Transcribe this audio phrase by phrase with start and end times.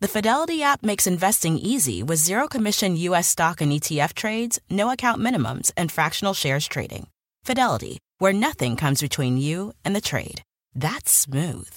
[0.00, 4.92] The Fidelity app makes investing easy with zero commission US stock and ETF trades, no
[4.92, 7.08] account minimums, and fractional shares trading.
[7.42, 10.42] Fidelity, where nothing comes between you and the trade.
[10.72, 11.68] That's smooth.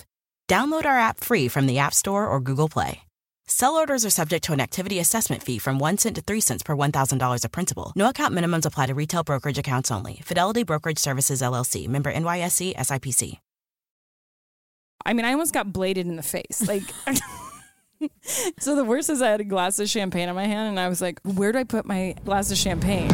[0.48, 3.02] Download our app free from the App Store or Google Play.
[3.48, 6.62] Sell orders are subject to an activity assessment fee from 1 cent to 3 cents
[6.62, 7.92] per $1,000 of principal.
[7.96, 10.22] No account minimums apply to retail brokerage accounts only.
[10.24, 13.40] Fidelity Brokerage Services LLC, member NYSE SIPC.
[15.08, 16.68] I mean, I almost got bladed in the face.
[16.68, 16.84] Like,
[18.60, 20.90] so the worst is I had a glass of champagne in my hand, and I
[20.90, 23.12] was like, where do I put my glass of champagne?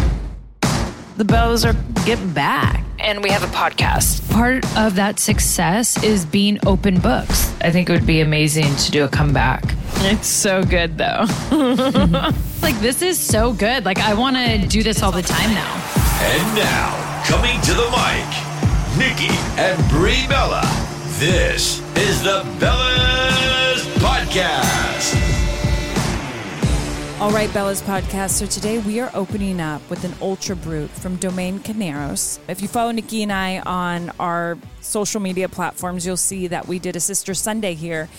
[1.18, 2.84] The Bellas are getting back.
[3.00, 4.30] And we have a podcast.
[4.32, 7.54] Part of that success is being open books.
[7.62, 9.64] I think it would be amazing to do a comeback.
[10.00, 11.26] It's so good though.
[12.62, 13.86] like this is so good.
[13.86, 15.74] Like I want to do this all the time now.
[16.22, 20.64] And now, coming to the mic, Nikki and Brie Bella.
[21.20, 23.07] This is the Bellas
[24.28, 25.22] Podcast.
[27.22, 28.32] All right, Bella's podcast.
[28.32, 32.40] So today we are opening up with an Ultra Brut from Domaine Carneros.
[32.50, 36.78] If you follow Nikki and I on our social media platforms, you'll see that we
[36.78, 38.10] did a Sister Sunday here.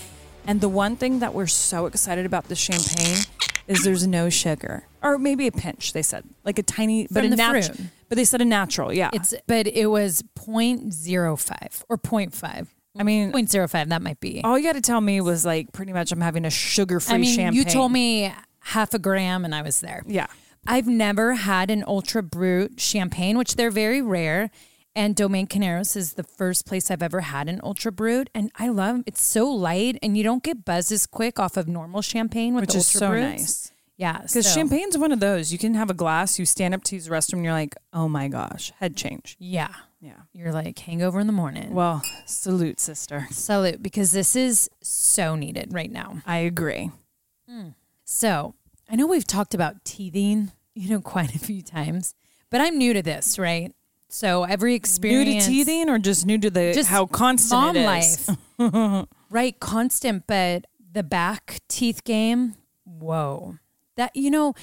[0.47, 3.23] And the one thing that we're so excited about the champagne
[3.67, 5.93] is there's no sugar, or maybe a pinch.
[5.93, 7.77] They said like a tiny, but From a natural.
[8.09, 9.11] But they said a natural, yeah.
[9.13, 12.67] It's but it was 0.05 or 0.5.
[12.97, 14.41] I mean, 0.05 that might be.
[14.43, 17.17] all you got to tell me was like pretty much I'm having a sugar-free I
[17.19, 17.53] mean, champagne.
[17.57, 20.03] you told me half a gram and I was there.
[20.07, 20.27] yeah.
[20.67, 24.51] I've never had an ultra brut champagne, which they're very rare.
[24.95, 28.67] And Domaine Carneros is the first place I've ever had an ultra brut, and I
[28.67, 32.63] love it's so light, and you don't get buzzes quick off of normal champagne with
[32.63, 33.23] Which is so brutes.
[33.23, 33.71] nice.
[33.95, 35.53] Yeah, Because so- champagne's one of those.
[35.53, 37.75] You can have a glass, you stand up to use the restroom, and you're like,
[37.93, 39.37] oh my gosh, head change.
[39.39, 40.13] Yeah, Yeah.
[40.33, 41.73] you're like hangover in the morning.
[41.73, 43.27] Well, salute, sister.
[43.31, 46.21] salute because this is so needed right now.
[46.25, 46.91] I agree.
[47.49, 47.73] Mm.
[48.05, 48.55] So
[48.89, 52.15] I know we've talked about teething, you know, quite a few times,
[52.49, 53.73] but I'm new to this, right?
[54.07, 55.27] So every experience.
[55.27, 58.29] New to teething or just new to the just how constant mom it is?
[58.57, 59.59] life, right?
[59.59, 62.55] Constant, but the back teeth game,
[62.85, 63.57] whoa,
[63.97, 64.55] that you know,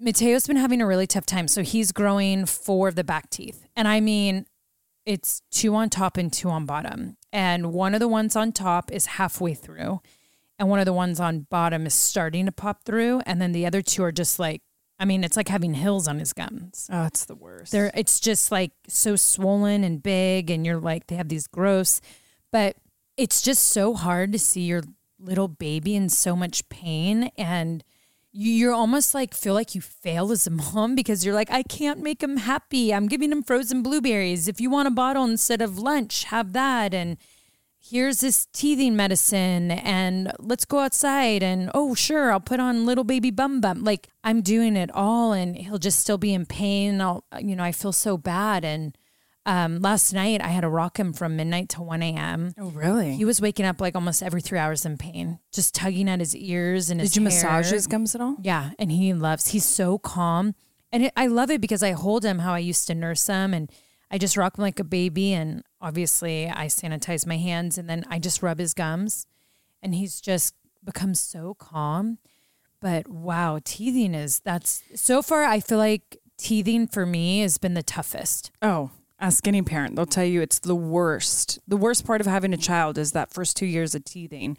[0.00, 1.48] Matteo's been having a really tough time.
[1.48, 4.46] So he's growing four of the back teeth, and I mean,
[5.08, 8.92] it's two on top and two on bottom, and one of the ones on top
[8.92, 10.00] is halfway through,
[10.58, 13.66] and one of the ones on bottom is starting to pop through, and then the
[13.66, 14.62] other two are just like.
[15.00, 16.90] I mean, it's like having hills on his gums.
[16.92, 17.70] Oh, it's the worst.
[17.70, 22.00] They're it's just like so swollen and big and you're like they have these gross
[22.50, 22.76] but
[23.16, 24.82] it's just so hard to see your
[25.18, 27.82] little baby in so much pain and
[28.32, 32.02] you're almost like feel like you fail as a mom because you're like I can't
[32.02, 32.92] make him happy.
[32.92, 34.48] I'm giving him frozen blueberries.
[34.48, 37.16] If you want a bottle instead of lunch, have that and
[37.80, 43.04] here's this teething medicine and let's go outside and oh sure I'll put on little
[43.04, 46.94] baby bum bum like I'm doing it all and he'll just still be in pain
[46.94, 48.96] and I'll you know I feel so bad and
[49.48, 52.52] um, last night I had to rock him from midnight to 1 a.m.
[52.58, 53.14] oh, really?
[53.16, 56.36] He was waking up like almost every three hours in pain, just tugging at his
[56.36, 57.74] ears and his Did you massage hair.
[57.74, 58.36] his gums at all?
[58.42, 59.48] Yeah, and he loves.
[59.48, 60.54] He's so calm,
[60.92, 63.54] and it, I love it because I hold him how I used to nurse him,
[63.54, 63.72] and
[64.10, 65.32] I just rock him like a baby.
[65.32, 69.26] And obviously, I sanitize my hands, and then I just rub his gums,
[69.82, 72.18] and he's just become so calm.
[72.80, 75.44] But wow, teething is that's so far.
[75.44, 78.50] I feel like teething for me has been the toughest.
[78.62, 78.90] Oh,
[79.20, 79.96] ask any parent.
[79.96, 81.58] They'll tell you it's the worst.
[81.66, 84.56] The worst part of having a child is that first two years of teething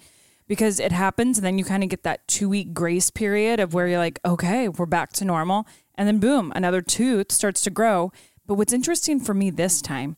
[0.47, 3.73] because it happens and then you kind of get that two week grace period of
[3.73, 5.65] where you're like, okay, we're back to normal.
[5.95, 8.11] And then boom, another tooth starts to grow.
[8.45, 10.17] But what's interesting for me this time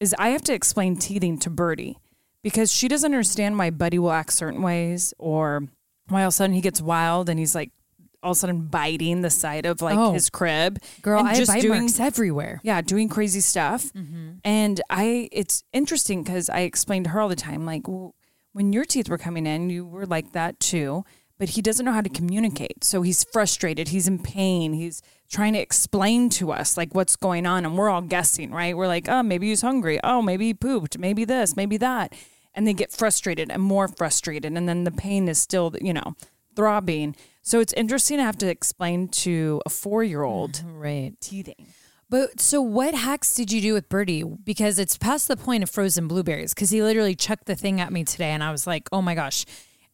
[0.00, 1.98] is I have to explain teething to Birdie
[2.42, 5.64] because she doesn't understand why Buddy will act certain ways or
[6.08, 7.70] why all of a sudden he gets wild and he's like
[8.24, 10.12] all of a sudden biting the side of like Oh.
[10.12, 10.80] his crib.
[11.02, 12.60] Girl, and I have bite marks everywhere.
[12.64, 13.92] yeah, doing crazy stuff.
[13.92, 14.30] Mm-hmm.
[14.44, 18.14] And I, it's interesting because I explained to her all the time, like, well,
[18.52, 21.04] when your teeth were coming in, you were like that too.
[21.36, 22.84] But he doesn't know how to communicate.
[22.84, 23.88] So he's frustrated.
[23.88, 24.72] He's in pain.
[24.72, 27.64] He's trying to explain to us like what's going on.
[27.64, 28.76] And we're all guessing, right?
[28.76, 29.98] We're like, oh, maybe he's hungry.
[30.04, 30.96] Oh, maybe he pooped.
[30.96, 32.14] Maybe this, maybe that.
[32.54, 34.56] And they get frustrated and more frustrated.
[34.56, 36.14] And then the pain is still, you know,
[36.54, 37.16] throbbing.
[37.42, 41.12] So it's interesting to have to explain to a four year old Right.
[41.20, 41.66] teething.
[42.10, 44.22] But so what hacks did you do with Birdie?
[44.22, 47.92] Because it's past the point of frozen blueberries because he literally chucked the thing at
[47.92, 49.44] me today and I was like, oh my gosh.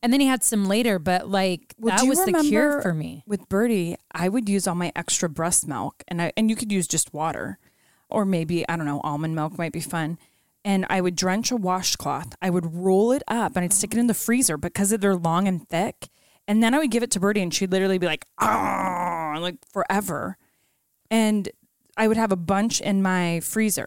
[0.03, 3.23] And then he had some later, but like Well, that was the cure for me.
[3.27, 6.73] With Birdie, I would use all my extra breast milk, and I and you could
[6.73, 7.59] use just water,
[8.09, 10.17] or maybe I don't know, almond milk might be fun.
[10.65, 12.35] And I would drench a washcloth.
[12.41, 15.47] I would roll it up, and I'd stick it in the freezer because they're long
[15.47, 16.09] and thick.
[16.51, 19.55] And then I would give it to Birdie, and she'd literally be like, "Ah," like
[19.73, 20.37] forever.
[21.09, 21.49] And
[21.97, 23.87] I would have a bunch in my freezer.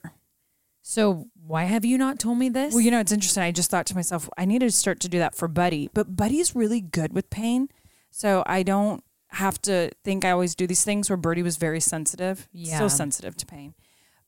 [0.81, 2.74] So why have you not told me this?
[2.74, 3.44] Well, you know, it's interesting.
[3.44, 5.89] I just thought to myself, I need to start to do that for Buddy.
[5.94, 7.68] But Buddy's really good with pain.
[8.12, 11.81] So I don't have to think I always do these things where Birdie was very
[11.81, 12.48] sensitive.
[12.54, 12.75] Yeah.
[12.75, 13.74] Still sensitive to pain.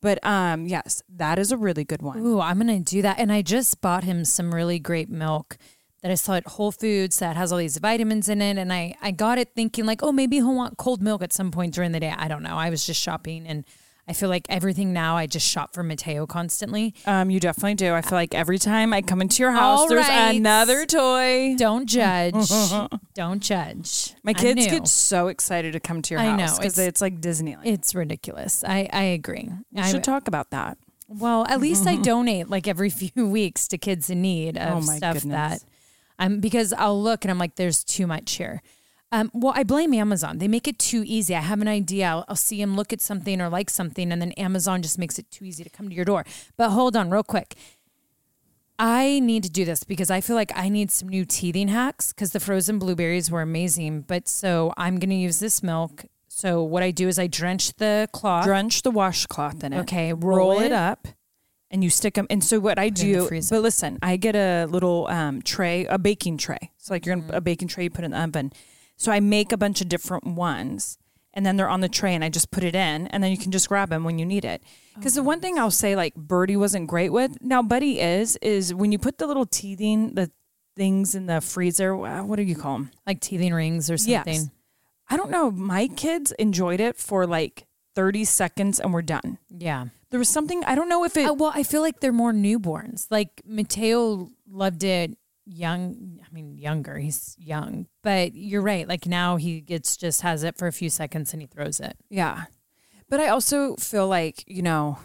[0.02, 2.20] But um, yes, that is a really good one.
[2.20, 3.18] Ooh, I'm gonna do that.
[3.18, 5.58] And I just bought him some really great milk
[6.06, 8.60] that I saw at Whole Foods that has all these vitamins in it.
[8.60, 11.50] And I, I got it thinking like, oh, maybe he'll want cold milk at some
[11.50, 12.14] point during the day.
[12.16, 12.56] I don't know.
[12.56, 13.66] I was just shopping and
[14.08, 16.94] I feel like everything now I just shop for Matteo constantly.
[17.08, 17.92] Um, you definitely do.
[17.96, 20.36] I feel like every time I come into your house, All there's right.
[20.36, 21.56] another toy.
[21.58, 22.52] Don't judge.
[23.16, 24.14] don't judge.
[24.22, 27.02] My kids get so excited to come to your I know, house because it's- it's,
[27.02, 27.62] like Disneyland.
[27.66, 28.64] It's ridiculous.
[28.64, 29.50] I, I agree.
[29.72, 30.78] we I, should talk about that.
[31.08, 34.82] well, at least I donate like every few weeks to kids in need of Oh
[34.86, 35.62] my stuff goodness.
[35.64, 35.64] that
[36.18, 38.62] I'm because I'll look and I'm like, there's too much here.
[39.12, 40.40] Um, well, I blame Amazon.
[40.40, 41.36] They make it too easy.
[41.36, 42.08] I have an idea.
[42.08, 45.20] I'll, I'll see him look at something or like something, and then Amazon just makes
[45.20, 46.26] it too easy to come to your door.
[46.58, 47.56] But hold on, real quick.
[48.78, 52.12] I need to do this because I feel like I need some new teething hacks
[52.12, 54.02] because the frozen blueberries were amazing.
[54.02, 56.06] But so I'm going to use this milk.
[56.28, 58.44] So what I do is I drench the cloth.
[58.44, 59.80] Drench the washcloth in it.
[59.82, 60.72] Okay, roll, roll it it.
[60.74, 61.08] up
[61.72, 64.00] and you stick them and so what i Put it in the do but listen
[64.02, 67.30] i get a little um, tray a baking tray so like you're Mm-hmm.
[67.30, 68.52] in a baking tray you put in the oven
[68.98, 70.98] so i make a bunch of different ones
[71.34, 73.38] and then they're on the tray and i just put it in and then you
[73.38, 74.62] can just grab them when you need it
[74.96, 78.74] because the one thing i'll say like birdie wasn't great with now buddy is is
[78.74, 80.32] when you put the little teething the
[80.78, 84.34] things in the freezer what do you call them like teething rings or something.
[84.34, 84.50] Yes.
[85.10, 87.66] i don't know my kids enjoyed it for like
[87.96, 89.86] 30 seconds and we're done Yeah.
[90.16, 92.32] There was something i don't know if it Uh, well, I feel like they're more
[92.32, 93.08] newborns.
[93.10, 96.22] Like Matteo loved it young.
[96.24, 96.98] I mean, younger.
[96.98, 98.88] He's young, but you're right.
[98.88, 101.98] Like now he gets just has it for a few seconds and he throws it.
[102.10, 102.46] Yeah.
[103.10, 105.00] But I also feel like, you know,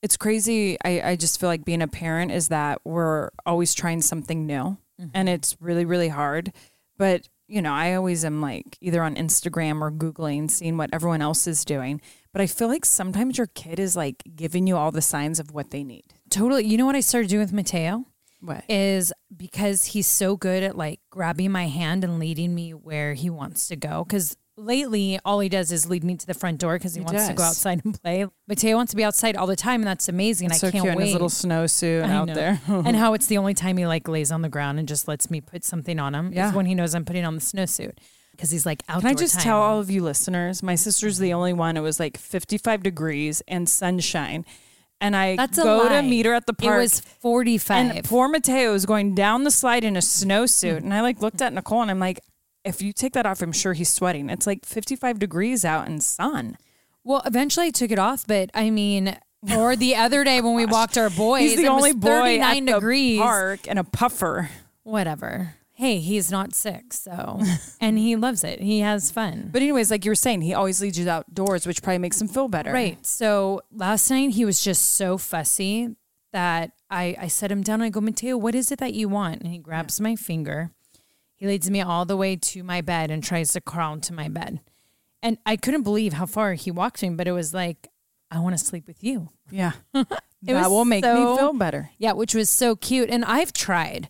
[0.00, 0.78] it's crazy.
[0.84, 4.78] I, I just feel like being a parent is that we're always trying something new
[5.12, 6.52] and it's really, really hard.
[6.98, 11.22] But, you know, I always am like either on Instagram or Googling, seeing what everyone
[11.22, 12.00] else is doing.
[12.32, 15.52] But I feel like sometimes your kid is like giving you all the signs of
[15.52, 16.02] what they need.
[16.30, 16.64] Totally.
[16.64, 18.06] You know what I started doing with Matteo
[18.40, 18.64] What?
[18.68, 23.30] is because he's so good at like grabbing my hand and leading me where he
[23.30, 24.02] wants to go.
[24.04, 27.04] Because lately, all he does is lead me to the front door because he, He
[27.04, 28.26] wants to go outside and play.
[28.46, 30.46] Matteo wants to be outside all the time, and that's amazing.
[30.46, 31.04] It's I so can't cute in wait.
[31.06, 32.60] his little snowsuit out there.
[32.66, 35.30] and how it's the only time he like lays on the ground and just lets
[35.30, 36.48] me put something on him Yeah.
[36.48, 37.92] is when he knows I'm putting on the snowsuit
[38.32, 39.02] because he's like outdoor.
[39.02, 39.42] Can I just time.
[39.44, 41.76] tell all of you listeners, my sister's the only one.
[41.76, 44.44] It was like 55 degrees and sunshine.
[45.00, 46.76] And I That's a go to meet her at the park.
[46.76, 47.96] It was 45.
[47.96, 50.78] and poor Matteo was going down the slide in a snowsuit.
[50.78, 52.20] And I like looked at Nicole and I'm like,
[52.64, 54.30] if you take that off, I'm sure he's sweating.
[54.30, 56.56] It's like 55 degrees out and sun.
[57.04, 59.16] well, eventually I took it off, but I mean,
[59.54, 62.00] or the other day when we oh walked our boys, He's the it only was
[62.00, 63.20] boy 39 at the degrees.
[63.20, 64.48] park and a puffer.
[64.82, 65.54] Whatever.
[65.76, 67.40] Hey, he's not sick, so
[67.80, 68.60] and he loves it.
[68.60, 69.48] He has fun.
[69.52, 72.28] But anyways, like you were saying, he always leads you outdoors, which probably makes him
[72.28, 72.72] feel better.
[72.72, 73.04] Right.
[73.04, 75.96] So last night he was just so fussy
[76.32, 79.08] that I, I set him down and I go, Matteo, what is it that you
[79.08, 79.42] want?
[79.42, 80.70] And he grabs my finger.
[81.36, 84.28] He leads me all the way to my bed and tries to crawl into my
[84.28, 84.60] bed.
[85.22, 87.88] And I couldn't believe how far he walked me, but it was like,
[88.30, 89.30] I want to sleep with you.
[89.50, 89.72] Yeah.
[89.92, 91.90] that will make so- me feel better.
[91.98, 93.10] Yeah, which was so cute.
[93.10, 94.08] And I've tried,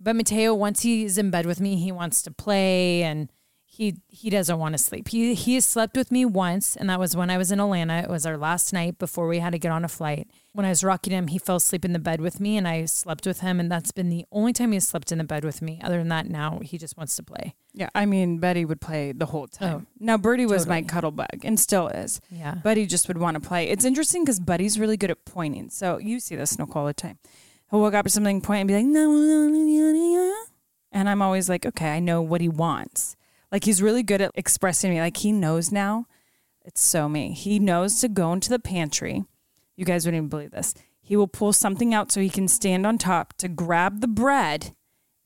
[0.00, 3.30] but Matteo, once he's in bed with me, he wants to play and
[3.76, 5.08] he he doesn't want to sleep.
[5.08, 7.98] He he has slept with me once, and that was when I was in Atlanta.
[7.98, 10.28] It was our last night before we had to get on a flight.
[10.54, 12.86] When I was rocking him, he fell asleep in the bed with me, and I
[12.86, 15.44] slept with him, and that's been the only time he has slept in the bed
[15.44, 15.78] with me.
[15.84, 17.54] Other than that, now he just wants to play.
[17.74, 19.86] Yeah, I mean, Betty would play the whole oh, time.
[20.00, 22.22] now, Birdie was my cuddle bug and still is.
[22.30, 22.54] Yeah.
[22.54, 23.68] Buddy just would want to play.
[23.68, 25.68] It's interesting because Buddy's really good at pointing.
[25.68, 27.18] So you see this, Nicole, all the time.
[27.70, 30.44] He'll walk up to something, point, and be like, no, no, no, no, no.
[30.92, 33.16] And I'm always like, okay, I know what he wants.
[33.56, 35.00] Like, he's really good at expressing me.
[35.00, 36.04] Like, he knows now.
[36.62, 37.32] It's so me.
[37.32, 39.24] He knows to go into the pantry.
[39.76, 40.74] You guys wouldn't even believe this.
[41.00, 44.74] He will pull something out so he can stand on top to grab the bread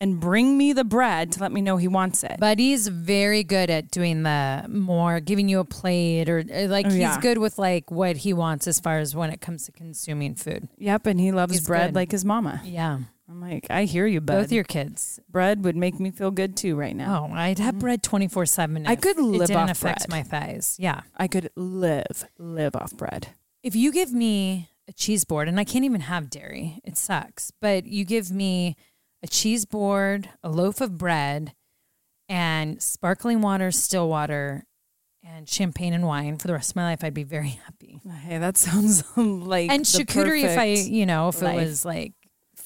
[0.01, 2.37] and bring me the bread to let me know he wants it.
[2.39, 6.87] But he's very good at doing the more giving you a plate or or, like
[6.87, 7.21] Oh, he's yeah.
[7.21, 10.69] good with like what he wants as far as when it comes to consuming food.
[10.79, 11.95] Yep, and he loves He's bread good.
[11.97, 12.63] like his mama.
[12.65, 13.01] Yeah.
[13.31, 14.35] I'm like, I hear you, bud.
[14.35, 15.21] Both your kids.
[15.29, 17.29] bread would make me feel good too right now.
[17.31, 17.81] Oh, I'd have mm-hmm.
[17.81, 18.87] bread 24 7.
[18.89, 20.11] I could live it didn't off affect bread.
[20.11, 20.77] my thighs.
[20.81, 21.03] Yeah.
[21.17, 23.29] I could live, live off bread.
[23.63, 27.53] If you give me a cheese board, and I can't even have dairy, it sucks,
[27.61, 28.75] but you give me
[29.23, 31.53] a cheese board, a loaf of bread,
[32.29, 34.65] and sparkling water, still water,
[35.23, 38.01] and champagne and wine for the rest of my life, I'd be very happy.
[38.25, 41.55] Hey, that sounds like and charcuterie if I, you know, if life.
[41.55, 42.15] it was like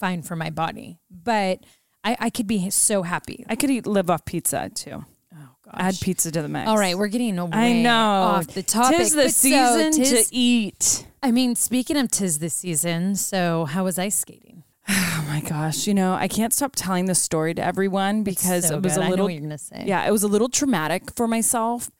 [0.04, 0.98] fine for my body.
[1.10, 1.60] But
[2.02, 3.44] I, I could be so happy.
[3.48, 5.04] I could eat live off pizza too.
[5.34, 5.74] Oh gosh.
[5.76, 6.68] Add pizza to the mix.
[6.68, 7.90] All right, we're getting away I know.
[8.36, 8.98] off the topic.
[8.98, 11.06] Tis the but so, season tis- to eat.
[11.22, 14.62] I mean, speaking of tis the season, so how was ice skating?
[15.16, 15.86] Oh my gosh!
[15.86, 19.06] You know, I can't stop telling this story to everyone because so it was good.
[19.06, 19.30] A little.
[19.30, 19.82] you're gonna say.
[19.86, 21.90] Yeah, it was a little traumatic for myself,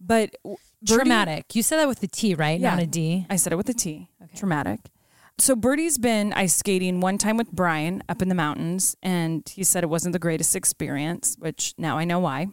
[0.00, 1.56] but Birdie- Traumatic.
[1.56, 2.58] You said that with the T, right?
[2.60, 2.70] Yeah.
[2.70, 3.26] Not a D.
[3.28, 4.08] I said it with a T.
[4.36, 4.78] Traumatic.
[5.40, 9.62] So Birdie's been ice skating one time with Bryan up in the mountains, and he
[9.62, 12.48] said it wasn't the greatest experience, which now I know why.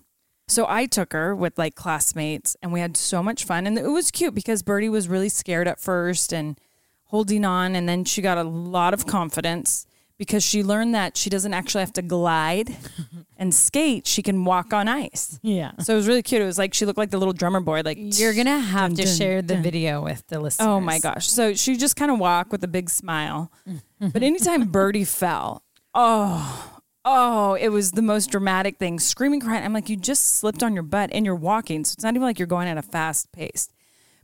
[0.48, 3.88] So I took her with like classmates, and we had so much fun, and it
[3.88, 6.60] was cute because Birdie was really scared at first and
[7.06, 9.88] holding on, and then she got a lot of confidence
[10.18, 12.76] because she learned that she doesn't actually have to glide
[13.38, 15.40] and skate; she can walk on ice.
[15.42, 15.72] Yeah.
[15.80, 16.42] So it was really cute.
[16.42, 18.98] It was like she looked like the little drummer boy, like You're gonna have Dun,
[18.98, 20.68] to dun, share the video with the listeners.
[20.68, 21.28] Oh my gosh.
[21.28, 23.52] So she just kind of walked with a big smile.
[23.68, 24.10] Mm-hmm.
[24.10, 29.00] but anytime Birdie fell, oh, oh, it was the most dramatic thing.
[29.00, 29.64] Screaming, crying.
[29.64, 31.86] I'm like, you just slipped on your butt and you're walking.
[31.86, 33.70] So it's not even like you're going at a fast pace.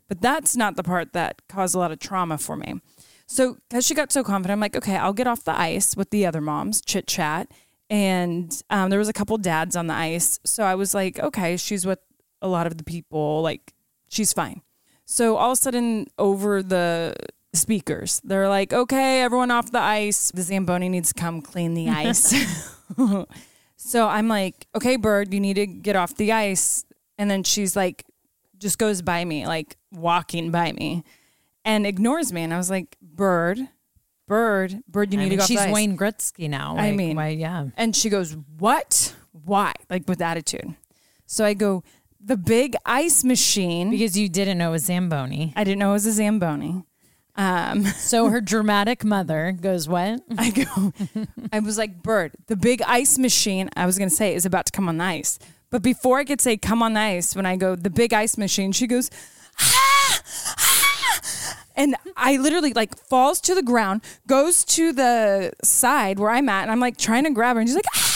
[0.08, 2.82] But that's not the part that caused a lot of trauma for me.
[3.32, 6.10] So because she got so confident, I'm like, okay, I'll get off the ice with
[6.10, 7.50] the other moms, chit chat.
[7.90, 10.38] And um, there was a couple dads on the ice.
[10.44, 12.00] So I was like, okay, she's with
[12.42, 13.42] a lot of the people.
[13.42, 13.74] Like,
[14.10, 14.62] she's fine.
[15.06, 17.16] So all of a sudden, over the
[17.54, 20.32] speakers, they're like, okay, everyone off the ice.
[20.32, 22.36] The Zamboni needs to come clean the ice.
[23.78, 26.84] so I'm like, okay, Bird, you need to get off the ice.
[27.18, 28.04] And then she's like,
[28.58, 31.06] just goes by me, like walking by me
[31.66, 32.44] and ignores me.
[32.44, 33.60] And I was like, Bird,
[34.28, 35.74] Bird, Bird, you I need mean, to go she's ice.
[35.74, 36.76] Wayne Gretzky now.
[36.78, 37.68] I mean- why, yeah.
[37.78, 39.16] And she goes, What?
[39.32, 39.74] Why?
[39.90, 40.76] Like with attitude.
[41.26, 41.84] So I go,
[42.24, 43.90] The big ice machine.
[43.92, 45.54] Because you didn't know it was Zamboni.
[45.56, 46.84] I didn't know it was a Zamboni.
[47.36, 50.22] Um, So her dramatic mother goes, What?
[50.38, 50.94] I go,
[51.52, 54.66] I was like, Bird, the big ice machine, I was going to say, is about
[54.68, 55.40] to come on the ice.
[55.70, 58.38] But before I could say come on the ice, when I go, the big ice
[58.38, 59.10] machine, she goes,
[59.60, 59.91] ah.
[61.76, 66.64] And I literally like falls to the ground, goes to the side where I'm at,
[66.64, 68.11] and I'm like trying to grab her, and she's like, ah.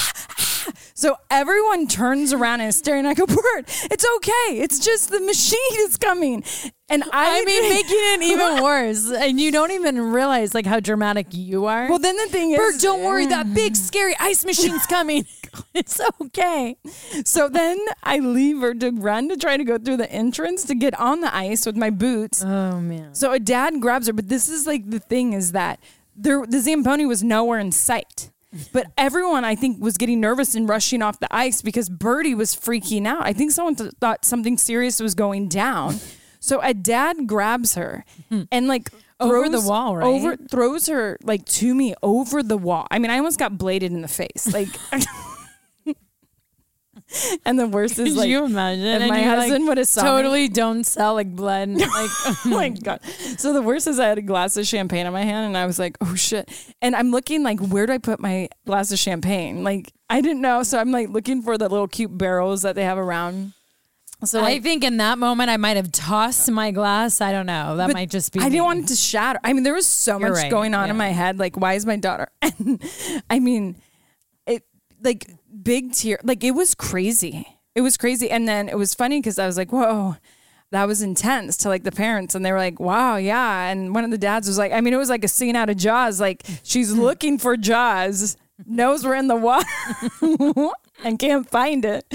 [0.98, 3.06] So everyone turns around and is staring.
[3.06, 4.60] I go, Bird, it's okay.
[4.62, 6.42] It's just the machine is coming.
[6.88, 9.12] And I, I mean, making it even worse.
[9.12, 11.90] And you don't even realize like how dramatic you are.
[11.90, 15.26] well, then the thing is, Bert, don't worry, that big scary ice machine's coming.
[15.74, 16.78] it's okay.
[17.26, 20.76] So then I leave her to run to try to go through the entrance to
[20.76, 22.42] get on the ice with my boots.
[22.42, 23.14] Oh man.
[23.14, 25.82] So a dad grabs her, but this is like the thing is that
[26.16, 28.32] there the Zamboni was nowhere in sight.
[28.72, 32.56] But everyone, I think, was getting nervous and rushing off the ice because Birdie was
[32.56, 33.26] freaking out.
[33.26, 36.00] I think someone th- thought something serious was going down.
[36.40, 38.44] So a dad grabs her hmm.
[38.52, 40.06] and like Over the wall, right?
[40.06, 42.88] Over throws her like to me over the wall.
[42.92, 44.54] I mean, I almost got bladed in the face.
[44.54, 44.70] Like,
[47.46, 48.86] and the worst is Could like, you imagine?
[48.86, 51.70] And my you, like, husband would have saw me- totally don't sell like blood.
[51.76, 53.02] Like oh my god.
[53.38, 55.66] So the worst is I had a glass of champagne in my hand and I
[55.66, 56.50] was like, oh shit.
[56.82, 59.64] And I'm looking like, where do I put my glass of champagne?
[59.64, 60.64] Like I didn't know.
[60.64, 63.54] So I'm like looking for the little cute barrels that they have around.
[64.24, 67.22] So I think in that moment I might have tossed my glass.
[67.22, 67.78] I don't know.
[67.78, 68.40] That might just be.
[68.40, 68.52] I me.
[68.52, 69.40] didn't want it to shatter.
[69.44, 71.38] I mean, there was so You're much right, going on in my head.
[71.38, 72.30] Like, why is my daughter?
[72.42, 72.82] And
[73.30, 73.76] I mean,
[74.48, 74.64] it
[75.04, 75.30] like
[75.66, 76.20] big tear.
[76.24, 77.60] Like it was crazy.
[77.76, 78.32] It was crazy.
[78.32, 80.16] And then it was funny because I was like, whoa,
[80.72, 82.34] that was intense to like the parents.
[82.34, 83.70] And they were like, wow, yeah.
[83.70, 85.70] And one of the dads was like, I mean, it was like a scene out
[85.70, 86.22] of Jaws.
[86.22, 89.68] Like she's looking for Jaws, knows we're in the water
[91.04, 92.06] and can't find it.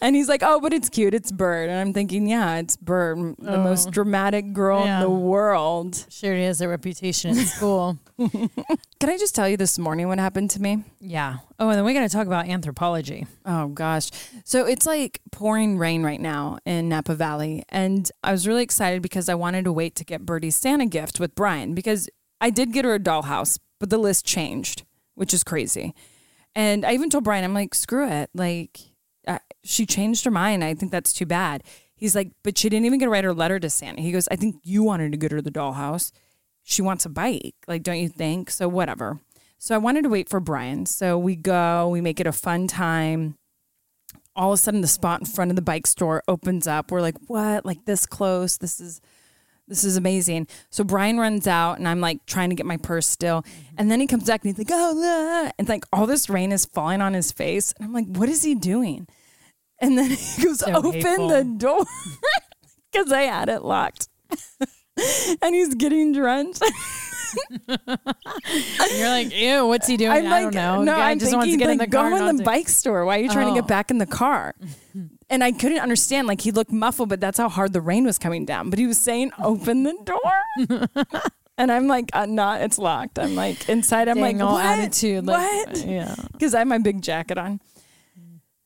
[0.00, 1.14] And he's like, oh, but it's cute.
[1.14, 1.70] It's Bird.
[1.70, 3.62] And I'm thinking, yeah, it's Bird, the oh.
[3.64, 4.96] most dramatic girl Yeah.
[4.96, 6.04] in the world.
[6.10, 7.98] Sure, he has a reputation in school.
[8.18, 10.82] Can I just tell you this morning what happened to me?
[11.00, 11.36] yeah.
[11.58, 13.26] Oh, and then we got to talk about Anthropologie.
[13.46, 14.10] Oh gosh.
[14.44, 17.62] So it's like pouring rain right now in Napa Valley.
[17.70, 21.18] And I was really excited because I wanted to wait to get Birdie's Santa gift
[21.18, 24.82] with Bryan because I did get her a dollhouse, but the list changed,
[25.14, 25.94] which is crazy.
[26.56, 28.30] And I even told Bryan, I'm like, screw it.
[28.34, 28.80] Like,
[29.62, 30.64] she changed her mind.
[30.64, 31.62] I think that's too bad.
[31.94, 34.00] He's like, but she didn't even get to write her letter to Santa.
[34.00, 36.12] He goes, I think you wanted to get her the dollhouse.
[36.64, 37.54] She wants a bike.
[37.68, 38.50] Like, don't you think?
[38.50, 39.20] So, whatever.
[39.58, 40.86] So I wanted to wait for Bryan.
[40.86, 43.36] So we go, we make it a fun time.
[44.34, 46.90] All of a sudden the spot in front of the bike store opens up.
[46.90, 47.64] We're like, what?
[47.64, 48.58] Like this close.
[48.58, 49.00] This is
[49.68, 50.46] this is amazing.
[50.70, 53.42] So Bryan runs out and I'm like trying to get my purse still.
[53.42, 53.74] Mm-hmm.
[53.78, 55.50] And then he comes back and he's like, oh, la.
[55.58, 57.72] and like all this rain is falling on his face.
[57.78, 59.08] And I'm like, what is he doing?
[59.80, 61.28] And then he goes, So open hateful.
[61.28, 61.84] the door
[62.92, 64.08] because I had it locked.
[65.42, 66.62] and he's getting drenched.
[68.96, 70.10] You're like, ew, what's he doing?
[70.12, 70.82] I'm I like, don't know.
[70.84, 72.10] No, I'm just thinking, wants to get like, in the car.
[72.10, 73.04] Go in the bike store.
[73.04, 73.56] Why are you trying to Oh.
[73.56, 74.54] get back in the car?
[75.28, 76.28] And I couldn't understand.
[76.28, 78.70] Like he looked muffled, but that's how hard the rain was coming down.
[78.70, 80.80] But he was saying, "Open the door."
[81.58, 82.60] and I'm like, uh, "Not.
[82.62, 84.08] It's locked." I'm like inside.
[84.08, 84.64] I'm Dang, like, all what?
[84.64, 85.26] attitude.
[85.26, 85.84] Like, what?
[85.84, 86.14] Yeah.
[86.32, 87.60] Because I have my big jacket on.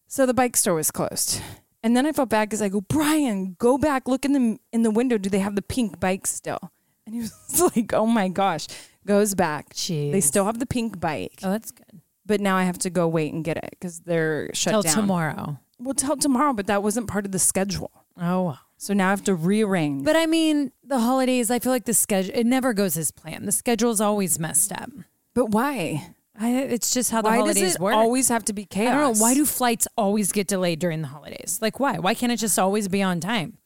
[0.07, 1.41] So the bike store was closed.
[1.83, 4.83] And then I felt bad because I go, Bryan, go back, look in the in
[4.83, 5.17] the window.
[5.17, 6.59] Do they have the pink bike still?
[7.07, 8.67] And he was like, Oh my gosh.
[9.07, 9.73] Goes back.
[9.73, 10.13] Jeez.
[10.13, 12.03] They still have the pink bike Oh, that's good.
[12.27, 14.95] but now I have to go wait and get it because they're shut Till down.
[14.95, 15.59] tomorrow.
[15.81, 17.91] Well, till tomorrow, but that wasn't part of the schedule.
[18.21, 18.59] Oh.
[18.77, 20.05] So now I have to rearrange.
[20.05, 23.47] But I mean, the holidays, I feel like the schedule, it never goes as planned.
[23.47, 24.91] The schedule's always messed up.
[25.35, 26.15] but why?
[26.39, 27.95] I, it's just how the why does holidays it work.
[27.95, 29.23] always have to be I don't know.
[29.23, 31.59] Why do flights always get delayed during the holidays?
[31.61, 31.99] Like, why?
[31.99, 33.59] Why can't it just always be on time?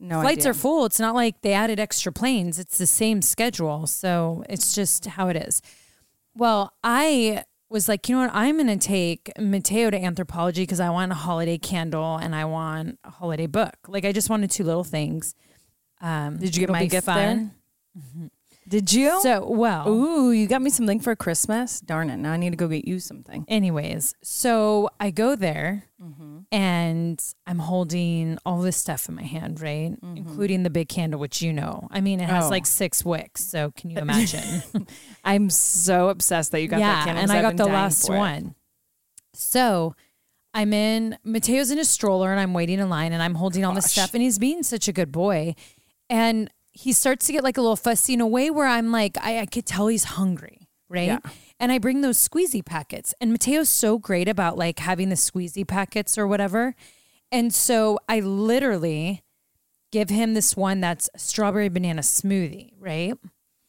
[0.00, 0.50] no Flights idea.
[0.50, 0.84] are full.
[0.86, 2.58] It's not like they added extra planes.
[2.58, 3.86] It's the same schedule.
[3.86, 5.60] So it's just how it is.
[6.34, 8.30] Well, I was like, you know what?
[8.34, 12.44] I'm going to take Matteo to Anthropologie because I want a holiday candle and I
[12.44, 13.74] want a holiday book.
[13.88, 15.34] Like, I just wanted two little things.
[16.00, 17.52] Um, Did you get my gift fun.
[18.68, 19.20] Did you?
[19.22, 21.80] So, well, Ooh, you got me something for Christmas.
[21.80, 22.16] Darn it!
[22.16, 23.44] Now I need to go get you something.
[23.48, 26.38] anyways, so I go there Mm-hmm.
[26.52, 29.96] and I'm holding all this stuff in my hand, right?
[30.02, 31.88] Including the big candle, which you know.
[31.90, 32.46] I mean, it has Mm-hmm.
[32.46, 32.50] Oh.
[32.50, 33.42] like six wicks.
[33.44, 34.62] So can you imagine?
[35.24, 37.22] I'm so obsessed that you got yeah, that candle.
[37.22, 38.12] and I got the last it.
[38.12, 38.54] one.
[39.32, 39.94] So
[40.52, 43.72] I'm in Matteo's in a stroller and I'm waiting in line and I'm holding all
[43.74, 45.54] this stuff and he's being such a good boy.
[46.10, 49.16] And he starts to get like a little fussy in a way where I'm like,
[49.20, 51.06] I, I could tell he's hungry, right?
[51.06, 51.18] Yeah.
[51.58, 53.14] And I bring those squeezy packets.
[53.20, 56.74] And Matteo's so great about like having the squeezy packets or whatever.
[57.32, 59.22] And so I literally
[59.90, 63.14] give him this one that's a strawberry banana smoothie, right?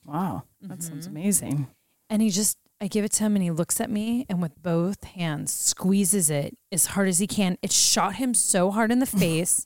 [0.06, 0.82] Wow, that Mm-hmm.
[0.82, 1.68] sounds amazing.
[2.10, 4.62] And he just, I give it to him and he looks at me and with
[4.62, 7.58] both hands squeezes it as hard as he can.
[7.62, 9.66] It shot him so hard in the face.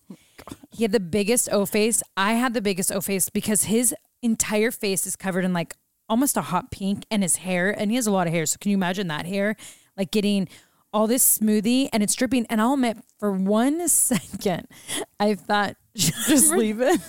[0.71, 2.01] He had the biggest O face.
[2.17, 5.75] I had the biggest O face because his entire face is covered in like
[6.10, 8.45] almost a hot pink and his hair, and he has a lot of hair.
[8.45, 9.56] So can you imagine that hair?
[9.97, 10.47] Like getting
[10.93, 12.45] all this smoothie and it's dripping.
[12.49, 14.67] And I'll admit, for one second,
[15.19, 16.99] I thought, Just leave it.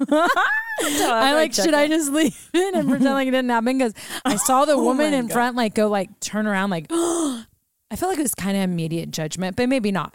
[0.10, 3.78] I like, should I just leave it and pretend like it didn't happen?
[3.78, 5.32] Because I saw the Oh woman in God.
[5.32, 9.10] front like go like turn around like I felt like it was kind of immediate
[9.10, 10.14] judgment, but maybe not.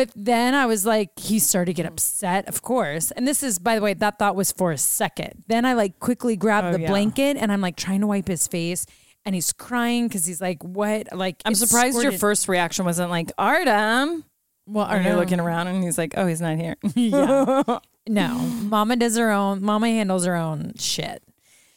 [0.00, 1.92] But then I was like, he started to get hmm.
[1.92, 3.10] upset, of course.
[3.10, 5.44] And this is, by the way, that thought was for a second.
[5.46, 6.88] Then I like quickly grabbed Oh, the yeah.
[6.88, 8.86] blanket and I'm like trying to wipe his face.
[9.26, 13.30] And he's crying because he's like, "What?" Like, I'm surprised your first reaction wasn't like
[13.36, 14.24] Artem.
[14.66, 16.76] Well, Are you Artem- looking around and he's like, oh, he's not here.
[16.94, 17.62] Yeah.
[18.08, 21.22] no, mama does her own, mama handles her own shit.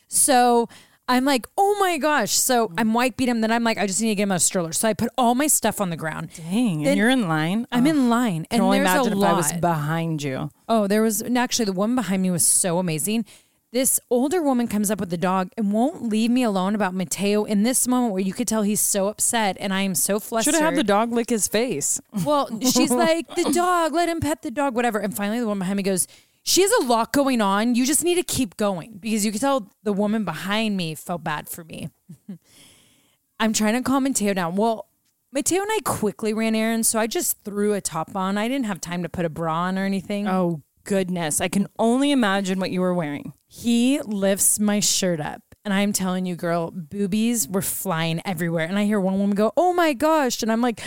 [0.08, 0.70] So
[1.08, 2.32] I'm like, oh my gosh.
[2.32, 2.76] So mm.
[2.78, 3.42] I'm white beat him.
[3.42, 4.72] Then I'm like, I just need to get him a stroller.
[4.72, 6.30] So I put all my stuff on the ground.
[6.36, 7.68] Dang, Then- and you're in line.
[7.72, 9.34] I'm Oh, in line I can and only there's a imagine if lot.
[9.34, 10.50] I was behind you.
[10.70, 13.26] oh, there was, and actually the woman behind me was so amazing.
[13.74, 17.44] This older woman comes up with the dog and won't leave me alone about Matteo
[17.44, 20.54] in this moment where you could tell he's so upset and I am so flustered.
[20.54, 22.00] Should have had the dog lick his face.
[22.24, 25.00] Well, she's like, the dog, let him pet the dog, whatever.
[25.00, 26.08] And finally, the woman behind me goes,
[26.44, 27.76] She has a lot going on.
[27.76, 31.24] You just need to keep going because you can tell the woman behind me felt
[31.24, 31.90] bad for me.
[33.40, 34.56] I'm trying to calm Matteo down.
[34.56, 34.88] Well,
[35.32, 38.38] Matteo and I quickly ran errands, so I just threw a top on.
[38.38, 40.28] I didn't have time to put a bra on or anything.
[40.28, 43.34] Oh goodness, I can only imagine what you were wearing.
[43.48, 45.53] He lifts my shirt up.
[45.66, 48.66] And I'm telling you, girl, boobies were flying everywhere.
[48.66, 50.44] And I hear one woman go, Oh my gosh.
[50.44, 50.82] And I'm like,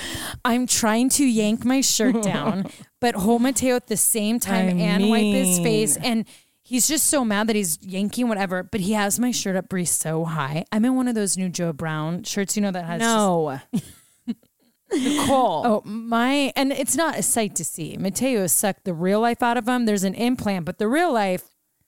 [0.45, 2.67] I'm trying to yank my shirt down,
[3.01, 5.97] but hold Matteo at the same time I and wipe his face.
[5.97, 6.27] And
[6.63, 9.87] he's just so mad that he's yanking whatever, but he has my shirt up Brie
[9.87, 10.65] so high.
[10.71, 13.61] I'm in one of those new Joe Brown shirts, you know, that has just- No,
[14.93, 15.63] Nicole.
[15.67, 16.53] Oh my!
[16.55, 17.97] And it's not a sight to see.
[17.99, 19.85] Matteo sucked the real life out of him.
[19.85, 21.43] There's an implant, but the real life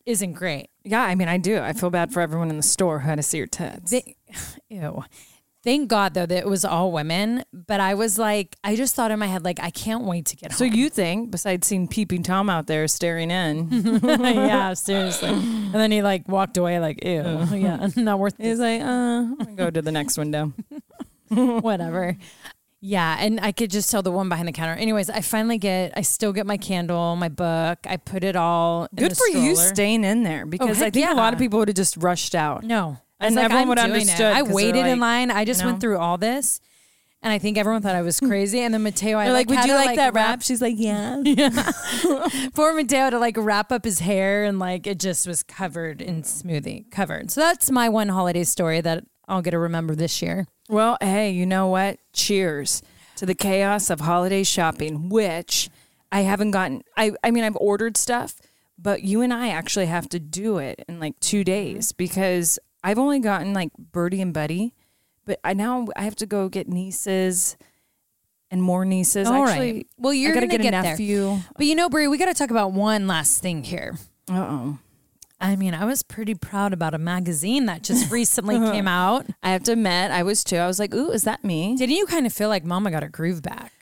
[0.09, 0.71] isn't great.
[0.85, 1.59] Yeah, I mean, I do.
[1.59, 3.91] I feel bad for everyone in the store who had to see your tits.
[3.91, 4.17] They,
[4.71, 5.05] ew.
[5.65, 7.45] Thank God though that it was all women.
[7.53, 10.37] But I was like, I just thought in my head, like, I can't wait to
[10.37, 10.75] get so home.
[10.75, 13.69] you think, besides seeing peeping Tom out there staring in,
[14.03, 15.29] yeah, seriously.
[15.29, 19.37] And then he like walked away, like, ew, yeah, not worth he's like, uh, I'm
[19.37, 20.55] gonna go to the next window.
[21.29, 22.17] Whatever.
[22.81, 24.75] Yeah, and I could just tell the one behind the counter.
[24.75, 27.79] Anyways, I finally get, I still get my candle, my book.
[27.87, 28.89] I put it all.
[28.93, 31.41] in Good for you staying in there oh, because I heck think a lot of
[31.41, 32.63] people would have just rushed out.
[32.63, 32.99] No.
[33.21, 33.85] I And like, everyone would it.
[33.85, 35.33] understood I waited in line.
[35.33, 35.73] I just you know?
[35.73, 36.61] went through all this.
[37.21, 38.61] And I think everyone thought I was crazy.
[38.61, 40.43] And then Matteo, I They're like, like, would you to, like, that wrap wrap?
[40.43, 41.21] She's like, yeah.
[42.55, 46.23] Poor Matteo to like wrap up his hair and like it just was covered in
[46.23, 47.33] smoothie, covered.
[47.33, 50.47] So that's my one holiday story that I'll get to remember this year.
[50.69, 51.99] Well, hey, you know what?
[52.13, 52.83] Cheers
[53.17, 55.71] to the chaos of holiday shopping, which
[56.13, 56.83] I haven't gotten.
[56.97, 58.37] I, I mean, I've ordered stuff,
[58.79, 62.99] but you and I actually have to do it in like two days because I've
[62.99, 64.75] only gotten like Birdie and Buddy,
[65.25, 67.57] but I now I have to go get nieces
[68.51, 69.27] and more nieces.
[69.27, 69.51] All right.
[69.51, 70.91] actually, Well, you're I gotta gonna get, get a there.
[70.93, 71.39] nephew.
[71.57, 73.97] But you know, Brie, we got to talk about one last thing here.
[74.31, 74.79] Uh oh.
[75.41, 78.73] I mean, I was pretty proud about a magazine that just recently uh-huh.
[78.73, 79.27] came out.
[79.43, 80.57] I have to admit, I was too.
[80.57, 81.77] I was like, ooh, is that me?
[81.77, 83.73] Didn't you kind of feel like Mama got her groove back?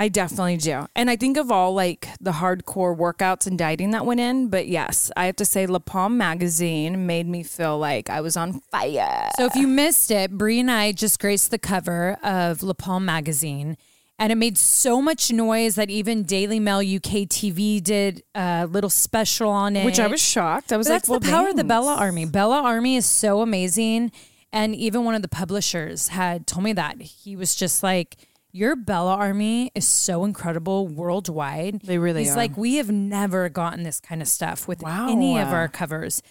[0.00, 0.86] I definitely do.
[0.96, 4.48] And I think of all like the hardcore workouts and dieting that went in.
[4.48, 8.34] But yes, I have to say, La Palme magazine made me feel like I was
[8.34, 9.28] on fire.
[9.36, 13.04] So if you missed it, Brie and I just graced the cover of La Palme
[13.04, 13.76] magazine.
[14.20, 18.90] And it made so much noise that even Daily Mail UK TV did a little
[18.90, 19.84] special on it.
[19.84, 20.72] Which I was shocked.
[20.72, 21.64] I was But like, that's well, the power of the.
[21.64, 22.26] Bella Army.
[22.26, 24.12] Bella Army is so amazing.
[24.52, 27.00] And even one of the publishers had told me that.
[27.00, 28.18] He was just like,
[28.52, 31.80] Your Bella Army is so incredible worldwide.
[31.82, 32.36] They really He's are.
[32.36, 35.08] like, We have never gotten this kind of stuff with Wow.
[35.10, 36.22] any of our covers.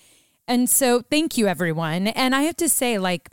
[0.47, 2.05] And so thank you, everyone.
[2.07, 3.29] And I have to say, like,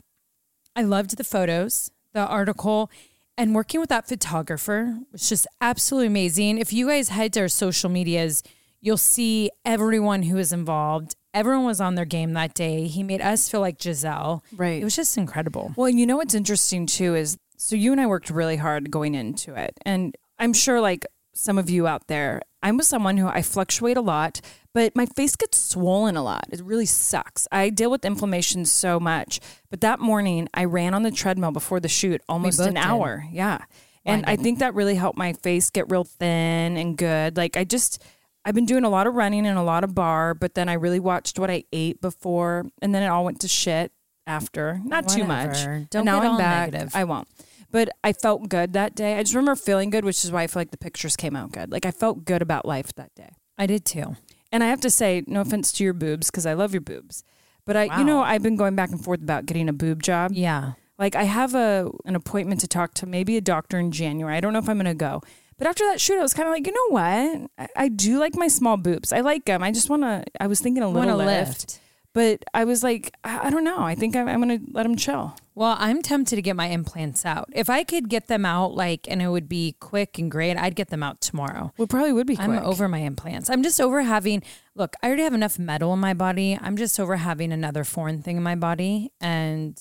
[0.75, 2.89] I loved the photos, the article,
[3.37, 6.57] and working with that photographer was just absolutely amazing.
[6.57, 8.43] If you guys head to our social medias,
[8.81, 11.15] you'll see everyone who was involved.
[11.33, 12.87] Everyone was on their game that day.
[12.87, 14.43] He made us feel like Gisele.
[14.55, 14.81] Right.
[14.81, 15.73] It was just incredible.
[15.75, 19.13] Well, you know what's interesting too is so you and I worked really hard going
[19.13, 19.77] into it.
[19.85, 21.05] And I'm sure like
[21.37, 24.41] some of you out there, I'm with someone who I fluctuate a lot,
[24.73, 26.45] but my face gets swollen a lot.
[26.51, 27.47] It really sucks.
[27.51, 29.39] I deal with inflammation so much.
[29.69, 33.25] But that morning I ran on the treadmill before the shoot almost an hour.
[33.31, 33.59] Yeah.
[34.05, 37.37] And I think that really helped my face get real thin and good.
[37.37, 38.03] Like I just
[38.45, 40.73] I've been doing a lot of running and a lot of barre, but then I
[40.73, 43.91] really watched what I ate before and then it all went to shit
[44.25, 44.79] after.
[44.83, 45.65] Not too much.
[45.89, 46.71] Don't now get I'm all back.
[46.71, 46.95] negative.
[46.95, 47.27] I won't.
[47.71, 49.17] But I felt good that day.
[49.17, 51.51] I just remember feeling good, which is why I feel like the pictures came out
[51.51, 51.71] good.
[51.71, 53.29] Like I felt good about life that day.
[53.57, 54.15] I did too.
[54.51, 57.23] And I have to say, no offense to your boobs, because I love your boobs.
[57.65, 60.31] But I, you know, I've been going back and forth about getting a boob job.
[60.33, 60.73] Yeah.
[60.97, 64.35] Like I have a an appointment to talk to maybe a doctor in January.
[64.35, 65.21] I don't know if I'm gonna go.
[65.57, 67.49] But after that shoot, I was kind of like, you know what?
[67.57, 69.11] I, I do like my small boobs.
[69.11, 69.63] I like them.
[69.63, 70.23] I just want to.
[70.39, 71.79] I was thinking a little to lift, lift.
[72.17, 73.77] But I was like, I, I don't know.
[73.81, 75.35] I think I'm, I'm gonna let them chill.
[75.53, 77.47] Well, I'm tempted to get my implants out.
[77.53, 80.73] If I could get them out, like, and it would be quick and great, I'd
[80.73, 81.73] get them out tomorrow.
[81.77, 82.47] Well, probably would be quick.
[82.47, 83.51] I'm over my implants.
[83.51, 84.41] I'm just over having,
[84.73, 86.57] look, I already have enough metal in my body.
[86.59, 89.11] I'm just over having another foreign thing in my body.
[89.21, 89.79] And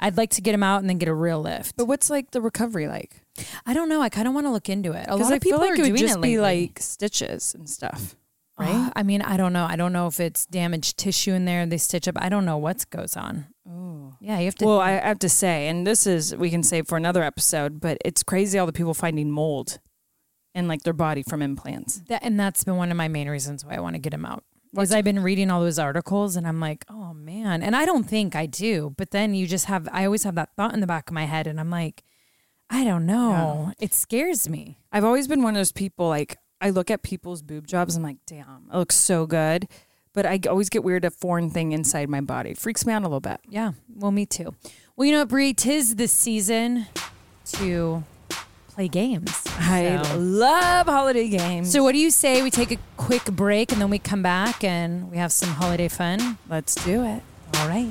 [0.00, 1.76] I'd like to get them out and then get a real lift.
[1.76, 3.20] But what's like the recovery like?
[3.66, 4.00] I don't know.
[4.00, 5.04] I kind of want to look into it.
[5.06, 6.66] A lot I of people feel like are it would doing just it be lately.
[6.66, 8.16] like stitches and stuff,
[8.58, 8.74] right?
[8.74, 9.66] Ugh, I mean, I don't know.
[9.68, 11.66] I don't know if it's damaged tissue in there.
[11.66, 12.16] They stitch up.
[12.18, 13.46] I don't know what goes on.
[13.68, 14.38] Oh, yeah.
[14.38, 14.64] You have to.
[14.66, 17.98] well, I have to say, and this is we can save for another episode, but
[18.04, 19.78] it's crazy all the people finding mold
[20.54, 22.00] in like their body from implants.
[22.08, 24.24] That, and that's been one of my main reasons why I want to get them
[24.24, 24.44] out.
[24.72, 27.62] Because I've been reading all those articles and I'm like, oh man.
[27.62, 28.94] And I don't think I do.
[28.98, 31.24] But then you just have, I always have that thought in the back of my
[31.24, 32.02] head and I'm like,
[32.68, 33.72] I don't know.
[33.80, 34.78] It scares me.
[34.92, 37.96] I've always been one of those people like I look at people's boob jobs.
[37.96, 39.68] I'm like, damn, it looks so good.
[40.12, 42.54] But I always get weird a foreign thing inside my body.
[42.54, 43.40] Freaks me out a little bit.
[43.48, 43.72] Yeah.
[43.94, 44.54] Well, me too.
[44.96, 45.52] Well, you know what, Brie?
[45.54, 46.86] Tis the season
[47.52, 48.02] to
[48.68, 49.30] play games.
[49.46, 51.70] I So- love holiday games.
[51.70, 54.64] So, what do you say we take a quick break and then we come back
[54.64, 56.38] and we have some holiday fun?
[56.48, 57.22] let's do it.
[57.54, 57.90] All right.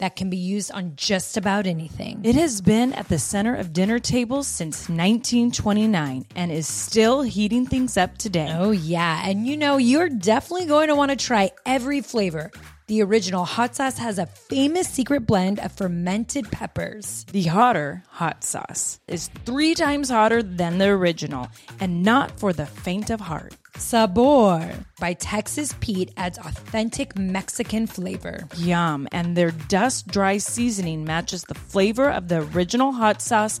[0.00, 2.20] that can be used on just about anything.
[2.24, 7.66] It has been at the center of dinner tables since 1929 and is still heating
[7.66, 8.50] things up today.
[8.50, 9.22] Oh, yeah.
[9.24, 12.50] And you know, you're definitely going to want to try every flavor.
[12.90, 17.24] The original hot sauce has a famous secret blend of fermented peppers.
[17.30, 21.46] The hotter hot sauce is three times hotter than the original
[21.78, 23.54] and not for the faint of heart.
[23.76, 28.48] Sabor by Texas Pete adds authentic Mexican flavor.
[28.56, 29.06] Yum.
[29.12, 33.60] And their dust dry seasoning matches the flavor of the original hot sauce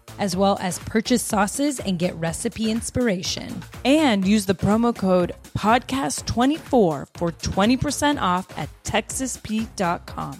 [0.21, 3.61] as well as purchase sauces and get recipe inspiration.
[3.83, 10.39] And use the promo code podcast24 for 20% off at texaspete.com.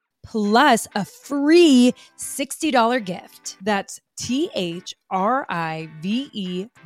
[0.23, 3.57] plus a free $60 gift.
[3.61, 4.95] That's T-H-R-I-V-E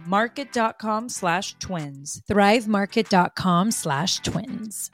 [0.05, 2.21] market.com slash twins.
[2.29, 4.91] thrivemarket.com slash twins.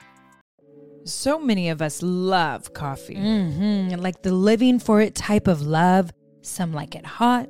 [1.06, 3.16] So many of us love coffee.
[3.16, 6.12] hmm Like the living for it type of love.
[6.42, 7.50] Some like it hot,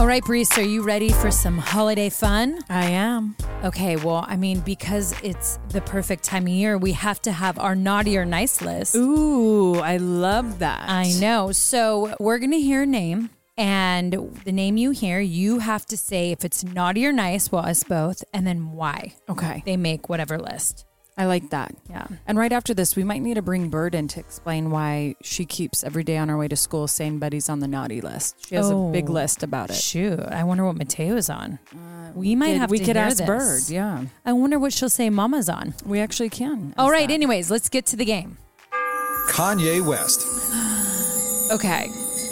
[0.00, 2.60] All right, Brees, are you ready for some holiday fun?
[2.70, 3.36] I am.
[3.62, 7.58] Okay, well, I mean, because it's the perfect time of year, we have to have
[7.58, 8.96] our naughty or nice list.
[8.96, 10.88] Ooh, I love that.
[10.88, 11.52] I know.
[11.52, 15.98] So we're going to hear a name, and the name you hear, you have to
[15.98, 19.62] say if it's naughty or nice, well, us both, and then why Okay.
[19.66, 20.86] they make whatever list.
[21.20, 21.74] I like that.
[21.90, 22.06] Yeah.
[22.26, 25.44] And right after this, we might need to bring Bird in to explain why she
[25.44, 28.46] keeps every day on her way to school saying Betty's on the naughty list.
[28.48, 28.88] She has Oh.
[28.88, 29.76] a big oh, list about it.
[29.76, 31.58] Shoot, I wonder what Matteo's on.
[31.74, 33.26] Uh, we might have we to could hear ask this.
[33.26, 33.62] Bird.
[33.68, 35.74] Yeah, I wonder what she'll say Mama's on.
[35.84, 36.74] we actually can.
[36.78, 37.12] All right, that.
[37.14, 38.38] anyways, let's get to the game.
[39.28, 40.26] Kanye West.
[41.52, 41.88] Okay.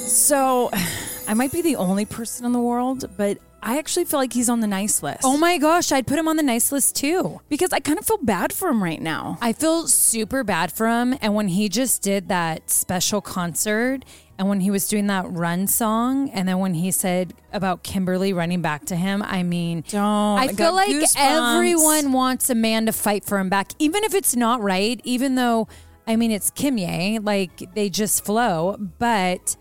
[0.07, 0.71] So
[1.29, 4.49] I might be the only person in the world, but I actually feel like he's
[4.49, 5.21] on the nice list.
[5.25, 7.41] Oh my gosh, I'd put him on the nice list too.
[7.49, 9.39] Because I kind of feel bad for him right now.
[9.41, 11.17] I feel super bad for him.
[11.21, 14.05] And when he just did that special concert
[14.39, 18.33] and when he was doing that run song, and then when he said about Kimberly
[18.33, 20.39] running back to him, I mean, Don't.
[20.39, 21.57] I feel like goosebumps.
[21.57, 25.35] everyone wants a man to fight for him back, even if it's not right, even
[25.35, 25.67] though,
[26.07, 28.77] I mean, it's Kimye, like they just flow.
[28.99, 29.57] But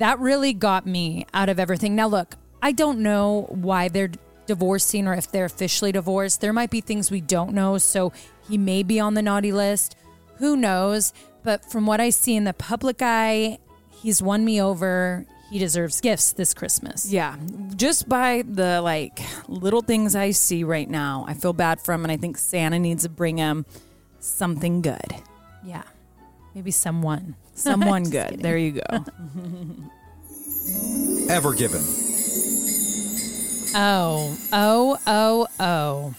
[0.00, 1.96] that really got me out of everything.
[1.96, 4.10] Now, look, I don't know why they're
[4.46, 6.40] divorcing or if they're officially divorced.
[6.40, 7.78] There might be things we don't know.
[7.78, 8.12] So
[8.48, 9.96] he may be on the naughty list.
[10.38, 11.12] Who knows?
[11.42, 13.58] But from what I see in the public eye,
[14.02, 15.24] he's won me over.
[15.50, 17.10] He deserves gifts this Christmas.
[17.12, 17.36] Yeah,
[17.76, 19.18] just by the like
[19.48, 22.78] little things I see right now, I feel bad for him, and I think Santa
[22.78, 23.66] needs to bring him
[24.20, 25.14] something good,
[25.64, 25.82] Yeah.
[26.54, 27.34] Maybe someone.
[27.54, 28.26] someone good.
[28.28, 28.42] kidding.
[28.42, 29.04] There you go.
[31.28, 31.82] Ever given.
[33.74, 36.14] Oh, oh, oh, oh.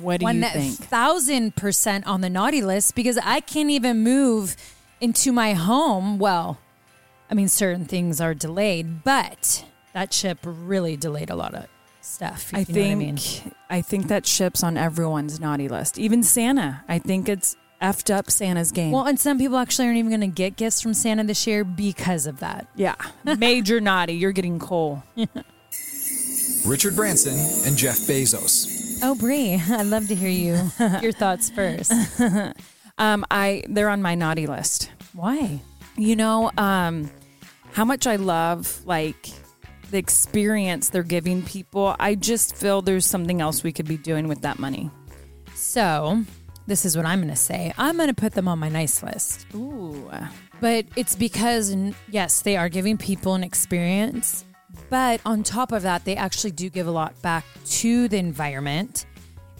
[0.00, 0.76] What do One you think?
[0.76, 4.56] thousand percent on the naughty list because I can't even move
[5.00, 6.18] into my home.
[6.18, 6.58] Well,
[7.30, 11.66] I mean, certain things are delayed, but that ship really delayed a lot of
[12.00, 12.50] stuff.
[12.54, 13.18] I you know what think I mean.
[13.68, 16.82] I think that ship's on everyone's naughty list, even Santa.
[16.88, 18.90] I think it's effed up Santa's game.
[18.92, 21.62] Well, and some people actually aren't even going to get gifts from Santa this year
[21.64, 22.68] because of that.
[22.74, 22.94] yeah,
[23.36, 24.14] major naughty.
[24.14, 25.02] You're getting coal.
[26.64, 28.98] Richard Branson and Jeff Bezos.
[29.02, 30.70] Oh, Brie, I'd love to hear you
[31.02, 31.92] your thoughts first.
[32.96, 34.92] Um, I they're on my naughty list.
[35.14, 35.60] Why?
[35.96, 37.10] You know, um,
[37.72, 39.30] how much I love like
[39.90, 41.96] the experience they're giving people.
[41.98, 44.90] I just feel there's something else we could be doing with that money.
[45.54, 46.22] So,
[46.66, 47.72] this is what I'm going to say.
[47.78, 49.46] I'm going to put them on my nice list.
[49.54, 50.10] Ooh.
[50.60, 51.74] But it's because,
[52.10, 54.44] yes, they are giving people an experience.
[54.90, 59.06] But on top of that, they actually do give a lot back to the environment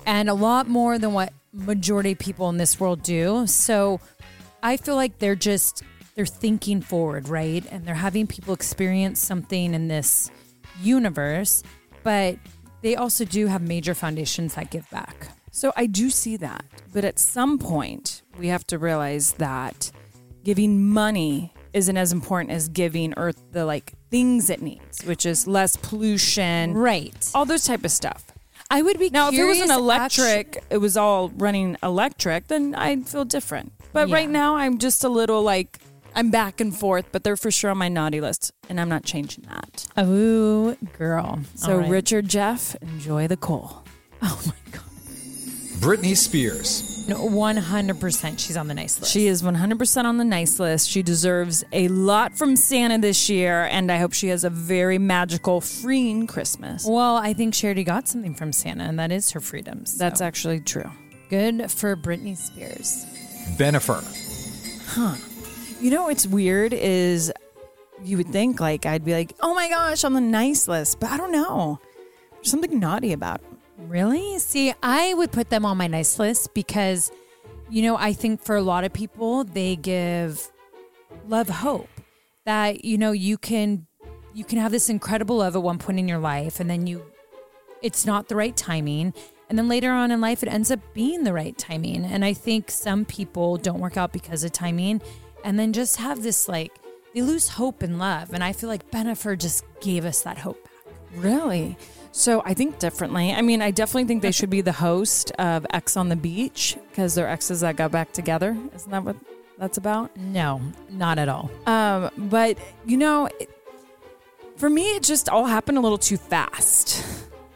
[0.06, 3.46] and a lot more than what majority of people in this world do.
[3.46, 4.00] So
[4.62, 5.82] I feel like they're just,
[6.14, 7.64] they're thinking forward, right?
[7.70, 10.30] And they're having people experience something in this
[10.82, 11.62] universe.
[12.02, 12.36] But
[12.82, 15.28] they also do have major foundations that give back.
[15.52, 16.64] So I do see that.
[16.92, 19.90] But at some point, we have to realize that
[20.42, 25.46] giving money isn't as important as giving Earth the like things it needs, which is
[25.46, 27.30] less pollution, Right.
[27.34, 28.24] all those type of stuff.
[28.70, 32.74] I would be Now, if it was an electric, it was all running electric, then
[32.74, 33.72] I'd feel different.
[33.92, 34.14] But Yeah.
[34.14, 35.78] right now, I'm just a little like
[36.16, 39.04] I'm back and forth, but they're for sure on my naughty list, and I'm not
[39.04, 39.84] changing that.
[39.96, 41.40] actu- Ooh, girl.
[41.56, 41.90] So, All right.
[41.90, 43.82] Richard, Jeff, enjoy the coal.
[44.22, 44.82] Oh my god.
[45.80, 46.93] Britney Spears.
[47.06, 49.12] No, 100% she's on the nice list.
[49.12, 50.88] She is 100% on the nice list.
[50.88, 54.96] She deserves a lot from Santa this year, and I hope she has a very
[54.98, 56.86] magical, freeing Christmas.
[56.86, 59.92] Well, I think she already got something from Santa, and that is her freedoms.
[59.92, 60.90] So That's actually true.
[61.28, 63.04] good for Britney Spears.
[63.58, 64.02] Bennifer.
[64.88, 65.16] Huh.
[65.80, 67.30] You know what's weird is
[68.02, 71.10] you would think like I'd be like, oh my gosh, on the nice list, but
[71.10, 71.80] I don't know.
[72.32, 73.46] There's something naughty about it.
[73.78, 74.38] Really?
[74.38, 77.10] See, I would put them on my nice list because,
[77.68, 80.50] you know, I think for a lot of people, they give
[81.26, 81.88] love hope
[82.44, 83.86] that, you know, you can
[84.34, 87.04] you can have this incredible love at one point in your life and then you
[87.82, 89.14] it's not the right timing
[89.48, 92.32] and then later on in life it ends up being the right timing and i
[92.32, 95.00] think some people don't work out because of timing
[95.44, 96.72] and then just have this like
[97.14, 100.64] they lose hope and love and i feel like Bennifer just gave us that hope
[100.64, 100.72] back
[101.16, 101.76] Really?
[102.16, 103.32] So I think differently.
[103.32, 106.76] I mean, I definitely think they should be the host of X on the Beach
[106.88, 108.56] because they're exes that got back together.
[108.72, 109.16] Isn't that what
[109.58, 110.16] that's about?
[110.16, 110.60] no
[110.90, 112.56] not at all Um, but
[112.86, 113.50] you know, it,
[114.56, 117.04] for me, it just all happened a little too fast.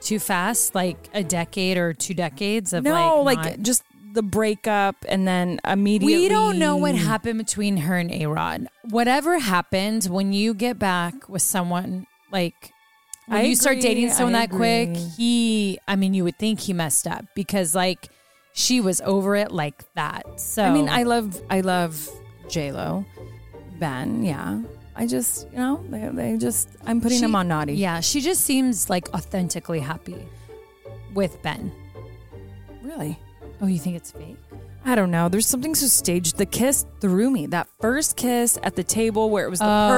[0.01, 4.23] too fast like a decade or two decades of no, like, like, not- just the
[4.25, 6.17] breakup and then immediately.
[6.17, 8.67] we don't know what happened between her and A-Rod.
[8.91, 12.73] Whatever happened when you get back with someone like
[13.29, 16.61] when I you start dating someone I that quick, he I mean you would think
[16.61, 18.09] he messed up because like
[18.53, 20.41] she was over it like that.
[20.41, 22.09] So I mean, I love, I love
[22.49, 23.05] J Lo,
[23.79, 24.25] Ben.
[24.25, 24.63] Yeah,
[24.97, 27.75] I just, you know, they, they just, I'm putting She- them on naughty.
[27.75, 30.17] Yeah, she just seems like authentically happy
[31.15, 31.71] with Ben.
[32.83, 33.17] really.
[33.61, 34.37] Oh, you think it's fake?
[34.89, 35.29] I don't know.
[35.29, 36.39] There's something so staged.
[36.39, 37.47] The kiss threw me.
[37.47, 39.89] That first kiss at the table where it was the Oh.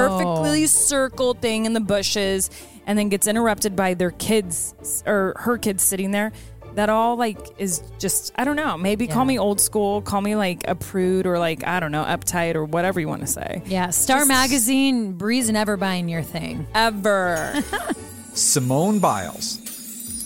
[0.41, 2.49] perfectly circled thing in the bushes
[2.85, 4.73] and then gets interrupted by their kids
[5.07, 6.33] or her kids sitting there.
[6.75, 8.77] That all like is just I don't know.
[8.77, 12.03] Maybe call me old school, call me like a prude or like I don't know,
[12.03, 13.61] uptight or whatever you want to say.
[13.65, 16.65] Yeah, Star Just- Magazine, Brie's never buying your thing.
[16.75, 17.61] Ever.
[18.33, 19.59] Simone Biles.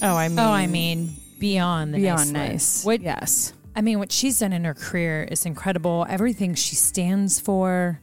[0.02, 2.52] oh, I mean Oh, I mean, beyond the beyond nice.
[2.52, 2.86] nice.
[2.86, 3.54] What yes.
[3.76, 6.06] I mean, what she's done in her career is incredible.
[6.10, 8.00] Everything she stands for,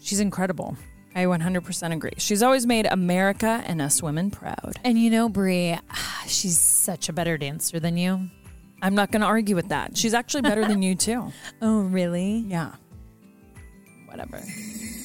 [0.00, 0.76] she's incredible.
[1.14, 2.10] I 100% agree.
[2.18, 4.74] She's always made America and us women proud.
[4.84, 5.78] And you know, Brie,
[6.26, 8.28] she's such a better dancer than you.
[8.82, 9.96] I'm not going to argue with that.
[9.96, 11.32] She's actually better than you too.
[11.62, 12.44] Oh, really?
[12.46, 12.72] Yeah.
[14.06, 14.42] Whatever.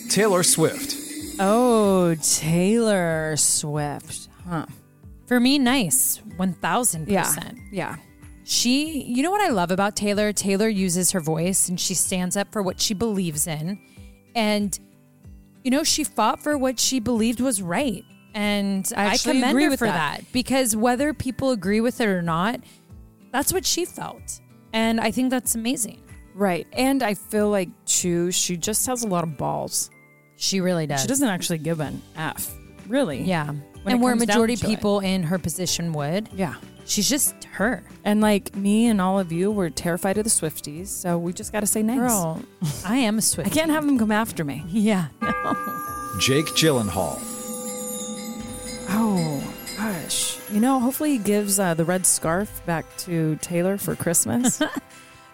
[0.09, 0.95] Taylor Swift.
[1.39, 4.27] Oh, Taylor Swift.
[4.47, 4.65] Huh.
[5.27, 6.19] For me, nice.
[6.37, 7.07] 1000%.
[7.09, 7.51] Yeah.
[7.71, 7.95] Yeah.
[8.43, 10.33] She, you know what I love about Taylor?
[10.33, 13.79] Taylor uses her voice and she stands up for what she believes in.
[14.35, 14.77] And,
[15.63, 18.03] you know, she fought for what she believed was right.
[18.33, 20.19] And I, actually commend her for that.
[20.21, 20.31] that.
[20.31, 22.61] because whether people agree with it or not,
[23.31, 24.39] that's what she felt.
[24.73, 26.01] And I think that's amazing.
[26.33, 26.65] Right.
[26.73, 29.89] And I feel like, too, she just has a lot of balls.
[30.37, 31.01] She really does.
[31.01, 32.55] She doesn't actually give an F.
[32.87, 33.21] Really?
[33.21, 33.47] Yeah.
[33.83, 34.69] When and where majority to it.
[34.69, 36.29] people in her position would.
[36.33, 36.55] Yeah.
[36.91, 37.83] She's just her.
[38.03, 40.87] And like me and all of you were terrified of the Swifties.
[40.87, 41.97] So we just got to say nice.
[41.97, 42.41] Girl,
[42.85, 43.49] I am a Swift.
[43.49, 44.65] I can't have them come after me.
[44.71, 45.07] Yeah.
[46.19, 47.17] Jake Gyllenhaal.
[48.89, 50.37] Oh, gosh.
[50.51, 54.61] You know, hopefully he gives uh, the red scarf back to Taylor for Christmas.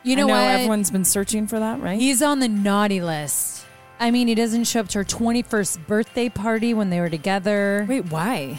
[0.04, 0.52] You know, I know what?
[0.52, 2.00] everyone's been searching for that, right?
[2.00, 3.66] He's on the naughty list.
[4.00, 7.86] I mean, he doesn't show up to her 21st birthday party when they were together.
[7.90, 8.58] Wait, why?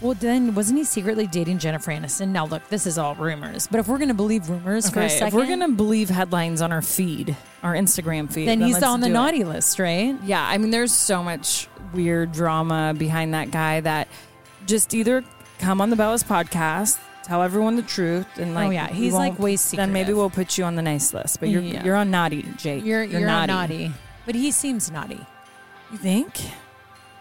[0.00, 2.28] Well, then wasn't he secretly dating Jennifer Aniston?
[2.28, 5.04] Now, look, this is all rumors, but if we're going to believe rumors for a
[5.06, 8.74] Okay, second, if we're gonna believe headlines on our feed, our Instagram feed, then he's
[8.74, 9.14] let's on the do it.
[9.14, 10.14] naughty list, right?
[10.24, 14.08] Yeah, I mean, there's so much weird drama behind that guy that
[14.66, 15.24] just either
[15.60, 18.96] come on the Bellas podcast, tell everyone the truth, and oh, like, Oh, yeah, we
[18.98, 20.16] he's, like, won't- way Then maybe secretive.
[20.18, 21.82] we'll put you on the nice list, but you're Yeah.
[21.84, 22.84] you're on naughty, Jake.
[22.84, 23.52] You're you're, naughty.
[23.52, 23.92] naughty.
[24.26, 25.24] but he seems naughty.
[25.90, 26.34] You think?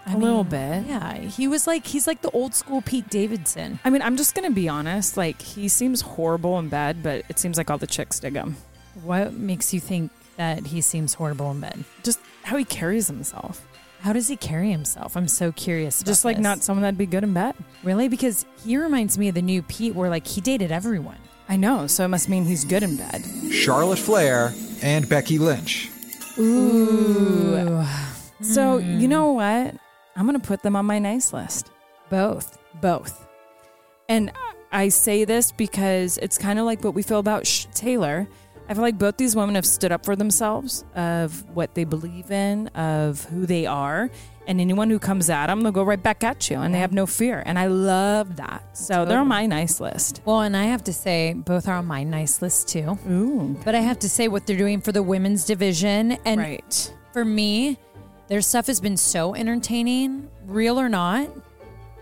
[0.07, 0.85] I A little bit.
[0.85, 3.79] Yeah, he was like he's like the old school Pete Davidson.
[3.83, 5.17] I mean, I'm just gonna be honest.
[5.17, 8.55] Like, he seems horrible in bed, but it seems like all the chicks dig him.
[9.03, 11.83] What makes you think that he seems horrible in bed?
[12.03, 13.65] Just how he carries himself.
[14.01, 15.17] How does he carry himself?
[15.17, 15.99] I'm so curious.
[16.01, 16.43] about Just like this.
[16.43, 17.55] not someone that'd be good in bed.
[17.83, 21.17] really because he reminds me of the new Pete, where like he dated everyone.
[21.49, 23.23] I know, so it must mean he's good in bed.
[23.51, 24.53] Charlotte Flair
[24.83, 25.89] and Becky Lynch.
[26.37, 27.83] Ooh,
[28.41, 28.99] So Hmm.
[28.99, 29.75] you know what?
[30.15, 31.71] I'm gonna put them on my nice list.
[32.09, 32.57] both.
[32.81, 33.25] Both.
[34.09, 34.31] And
[34.71, 38.27] I say this because it's kind of like what we feel about Sh- Taylor.
[38.67, 42.31] I feel like both these women have stood up for themselves of what they believe
[42.31, 44.09] in, of who they are,
[44.47, 46.91] and anyone who comes at them, they'll go right back at you, and they have
[46.91, 47.41] no fear.
[47.45, 48.75] And I love that.
[48.77, 50.21] So they're on my nice list.
[50.25, 52.97] Well, and I have to say, both are on my nice list too.
[53.09, 56.93] Ooh, But I have to say, what they're doing for the women's division, and right.
[57.13, 57.77] for me,
[58.27, 61.29] their stuff has been so entertaining, real or not.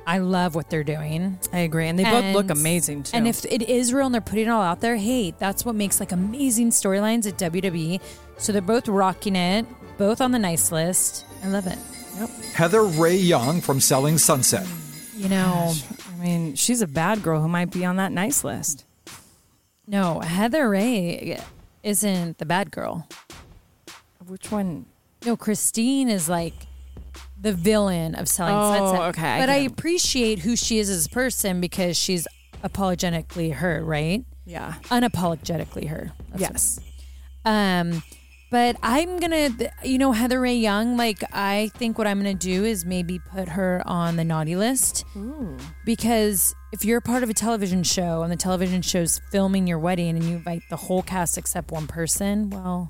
[0.05, 1.39] I love what they're doing.
[1.53, 3.15] I agree, and they both look amazing too.
[3.15, 5.76] And if it is real and they're putting it all out there, hey, that's what
[5.76, 8.01] makes like amazing storylines at WWE.
[8.38, 9.65] So they're both rocking it,
[9.97, 11.26] both on the nice list.
[11.43, 11.78] I love it.
[12.53, 14.65] Heather Rae Young from Selling Sunset.
[14.65, 15.74] Mm, you know,
[16.13, 18.86] I mean, she's a bad girl who might be on that nice list.
[19.88, 21.39] no, Heather Ray
[21.82, 23.07] isn't the bad girl.
[24.28, 24.86] Which one?
[25.26, 26.53] No, Christine is like
[27.39, 29.01] the villain of Selling Oh, Sunset.
[29.09, 32.28] okay, I but I appreciate who she is as a person because she's
[32.63, 34.26] apologetically her, right?
[34.45, 34.74] Yeah.
[34.86, 36.11] Unapologetically her.
[36.30, 36.80] That's Yes.
[37.45, 38.03] Um,
[38.51, 39.49] but I'm gonna,
[39.84, 40.95] you know, Heather Rae Young.
[40.95, 45.05] Like, I think what I'm gonna do is maybe put her on the naughty list
[45.17, 45.57] Ooh.
[45.86, 50.09] because if you're part of a television show and the television show's filming your wedding
[50.09, 52.89] and you invite the whole cast except one person, well,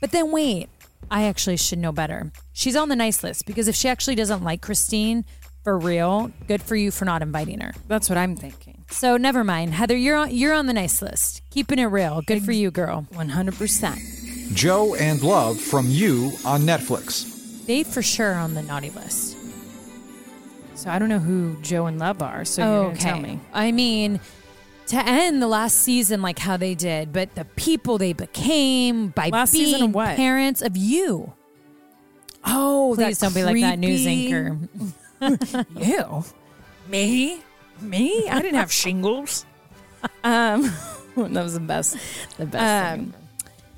[0.00, 0.68] but then wait,
[1.10, 2.32] I actually should know better.
[2.52, 5.24] She's on the nice list because if she actually doesn't like Christine
[5.62, 7.74] for real, good for you for not inviting her.
[7.86, 8.84] That's what I'm thinking.
[8.90, 9.96] So never mind, Heather.
[9.96, 10.34] You're on.
[10.34, 11.42] You're on the nice list.
[11.50, 12.22] Keeping it real.
[12.22, 13.06] Good for you, girl.
[13.12, 14.54] 100%.
[14.54, 17.64] Joe and Love from You on Netflix.
[17.66, 19.36] They for sure on the naughty list.
[20.74, 23.38] So I don't know who Joe and Love are, so you're going to tell me.
[23.52, 24.18] I mean,
[24.90, 29.28] to end the last season like how they did, but the people they became by
[29.28, 30.16] Last being season of what?
[30.16, 31.32] parents of you.
[32.44, 34.58] Oh, Please don't be like that news anchor.
[35.76, 36.24] You?
[36.88, 37.40] Me?
[37.80, 38.28] Me?
[38.28, 39.44] I didn't have shingles.
[40.24, 40.62] Um,
[41.16, 41.96] that was the best.
[42.38, 42.98] The best.
[43.00, 43.14] Um,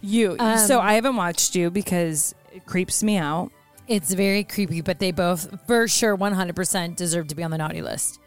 [0.00, 0.36] you.
[0.38, 3.50] Um, so I haven't watched you because it creeps me out.
[3.88, 7.82] It's very creepy, but they both, for sure, 100% deserve to be on the naughty
[7.82, 8.20] list.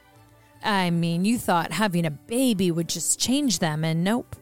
[0.65, 4.35] I mean, you thought having a baby would just change them, and nope.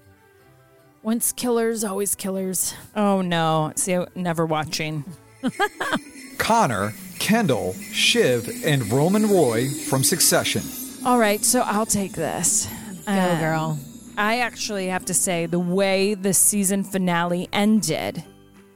[1.04, 2.74] Once killers, always killers.
[2.96, 3.74] Oh no!
[3.76, 5.04] See, I- never watching.
[6.38, 10.64] Connor, Kendall, Shiv, and Roman Roy from Succession.
[11.06, 12.68] All right, so I'll take this.
[13.06, 13.80] Go, Um, girl.
[14.18, 18.24] I actually have to say the way the season finale ended,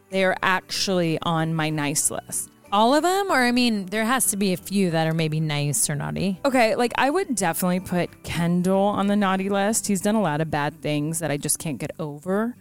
[0.10, 2.50] they are actually on my nice list.
[2.72, 3.32] All of them?
[3.32, 6.40] Or, I mean, there has to be a few that are maybe nice or naughty.
[6.44, 9.88] Okay, like I would definitely put Kendall on the naughty list.
[9.88, 12.56] He's done a lot of bad things that I just can't get over.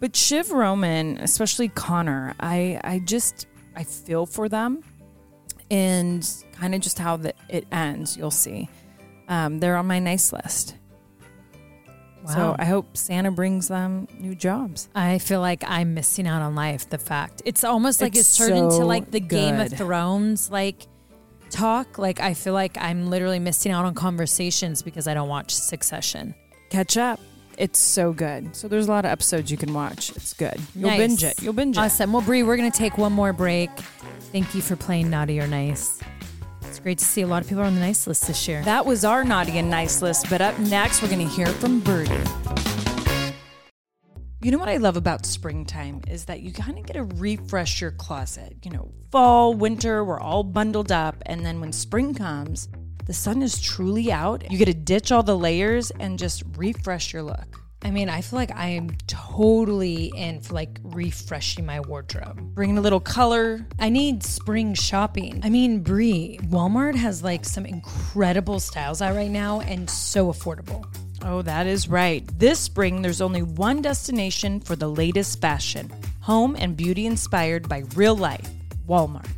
[0.00, 3.46] But Shiv Roman, especially Connor, I I just
[3.76, 4.82] I feel for them,
[5.70, 8.16] and kind of just how the, it ends.
[8.16, 8.68] You'll see,
[9.28, 10.74] um, they're on my nice list.
[12.28, 12.56] So Wow.
[12.58, 14.88] I hope Santa brings them new jobs.
[14.94, 16.88] I feel like I'm missing out on life.
[16.88, 19.72] The fact it's almost like it's, It's turned into like the Game of.
[19.72, 20.86] Thrones like
[21.50, 21.98] talk.
[21.98, 26.34] Like I feel like I'm literally missing out on conversations because I don't watch Succession.
[26.70, 27.18] Catch up.
[27.58, 28.56] It's so good.
[28.56, 30.10] So there's a lot of episodes you can watch.
[30.16, 30.58] It's good.
[30.74, 30.98] You'll Nice.
[30.98, 31.42] binge it.
[31.42, 31.80] You'll binge it.
[31.80, 32.12] Awesome.
[32.12, 33.70] Well, Brie, we're gonna take one more break.
[34.32, 36.00] Thank you for playing naughty or nice.
[36.72, 38.62] It's great to see a lot of people on the nice list this year.
[38.62, 41.80] That was our naughty and nice list, but up next we're going to hear from
[41.80, 42.18] Birdie.
[44.40, 47.82] You know what I love about springtime is that you kind of get to refresh
[47.82, 48.56] your closet.
[48.64, 52.70] You know, fall, winter, we're all bundled up, and then when spring comes,
[53.04, 54.50] the sun is truly out.
[54.50, 57.61] You get to ditch all the layers and just refresh your look.
[57.84, 62.40] I mean, I feel like I am totally in for like refreshing my wardrobe.
[62.54, 63.66] Bringing a little color.
[63.78, 65.40] I need spring shopping.
[65.42, 70.84] I mean, Brie, Walmart has like some incredible styles out right now and so affordable.
[71.24, 72.26] Oh, that is right.
[72.38, 77.82] This spring, there's only one destination for the latest fashion home and beauty inspired by
[77.94, 78.48] real life
[78.88, 79.28] Walmart.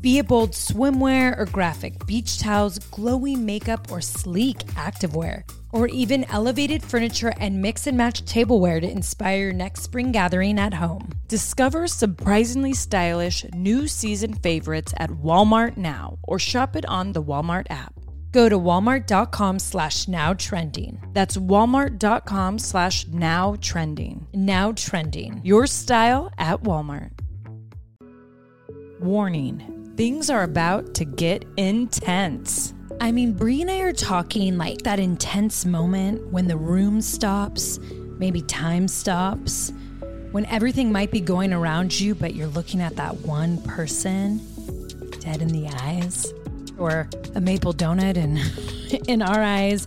[0.00, 6.24] Be it bold swimwear or graphic beach towels, glowy makeup or sleek activewear, or even
[6.24, 11.10] elevated furniture and mix and match tableware to inspire your next spring gathering at home.
[11.28, 17.66] Discover surprisingly stylish new season favorites at Walmart now or shop it on the Walmart
[17.70, 17.94] app.
[18.32, 21.02] Go to walmart.com slash now trending.
[21.12, 24.26] That's walmart.com slash now trending.
[24.32, 25.40] Now trending.
[25.44, 27.10] Your style at Walmart.
[29.00, 32.74] Warning things are about to get intense.
[33.02, 37.78] I mean, Brie and I are talking like that intense moment when the room stops,
[38.18, 39.72] maybe time stops,
[40.32, 44.38] when everything might be going around you, but you're looking at that one person
[45.20, 46.32] dead in the eyes,
[46.76, 48.38] or a maple donut in,
[49.08, 49.86] in our eyes.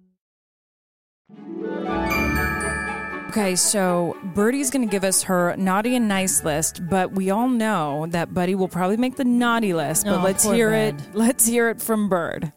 [3.29, 7.47] Okay, so Birdie's going to give us her naughty and nice list, but we all
[7.47, 10.05] know that Buddy will probably make the naughty list.
[10.05, 10.99] But Oh, let's hear Bud.
[11.01, 11.15] it.
[11.15, 12.51] Let's hear it from Bird.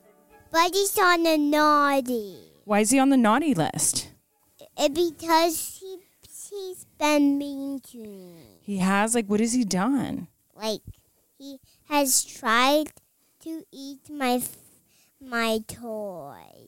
[0.51, 2.39] Buddy's on the naughty.
[2.65, 4.09] Why is he on the naughty list?
[4.77, 5.99] Uh, Because he
[6.51, 8.59] he's been mean to me.
[8.63, 10.27] He has like what has he done?
[10.57, 10.81] Like
[11.39, 11.59] he
[11.89, 12.91] has tried
[13.45, 14.57] to eat my f-
[15.21, 16.64] my toys.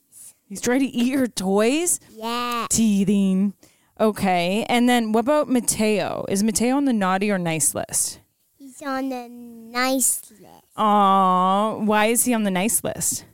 [0.47, 1.99] He's trying to eat your toys.
[2.11, 2.67] Yeah.
[2.69, 3.53] Teething.
[3.99, 6.23] Okay, and then what about Matteo?
[6.29, 8.19] Is Matteo on the naughty or nice list?
[8.57, 10.63] He's on the nice list.
[10.77, 13.25] Aw, why is he on the nice list?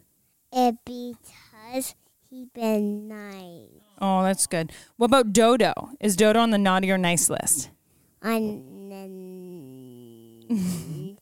[0.54, 1.96] Uh, because
[2.30, 3.68] he's been nice.
[4.00, 4.72] Oh, that's good.
[4.96, 5.92] What about Dodo?
[6.00, 7.70] Is Dodo on the naughty or nice list?
[8.22, 9.08] On the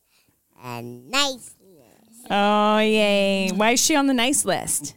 [0.64, 2.28] nice list.
[2.30, 3.50] Oh, yay.
[3.56, 4.96] Why is she on the nice list?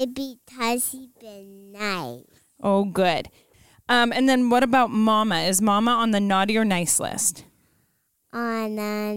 [0.00, 2.24] It because he been nice.
[2.62, 3.28] Oh, good.
[3.86, 5.40] Um, and then what about Mama?
[5.40, 7.44] Is Mama on the naughty or nice list?
[8.32, 9.14] On a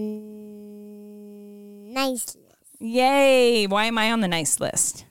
[1.90, 2.80] nice list.
[2.80, 3.66] Yay.
[3.66, 5.06] Why am I on the nice list?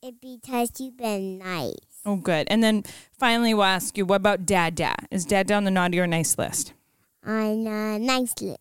[0.00, 1.74] It because you've been nice.
[2.04, 2.46] Oh, good.
[2.48, 2.84] And then
[3.18, 5.08] finally, we'll ask you, what about Dad Dad?
[5.10, 6.72] Is Dad Dad on the naughty or nice list?
[7.24, 8.60] On a nice list.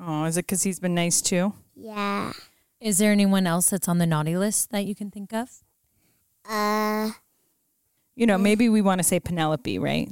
[0.00, 1.52] Oh, is it because he's been nice too?
[1.74, 2.32] Yeah.
[2.80, 5.62] Is there anyone else that's on the naughty list that you can think of?
[6.48, 7.10] Uh,
[8.14, 10.08] You know, maybe we want to say Penelope, right?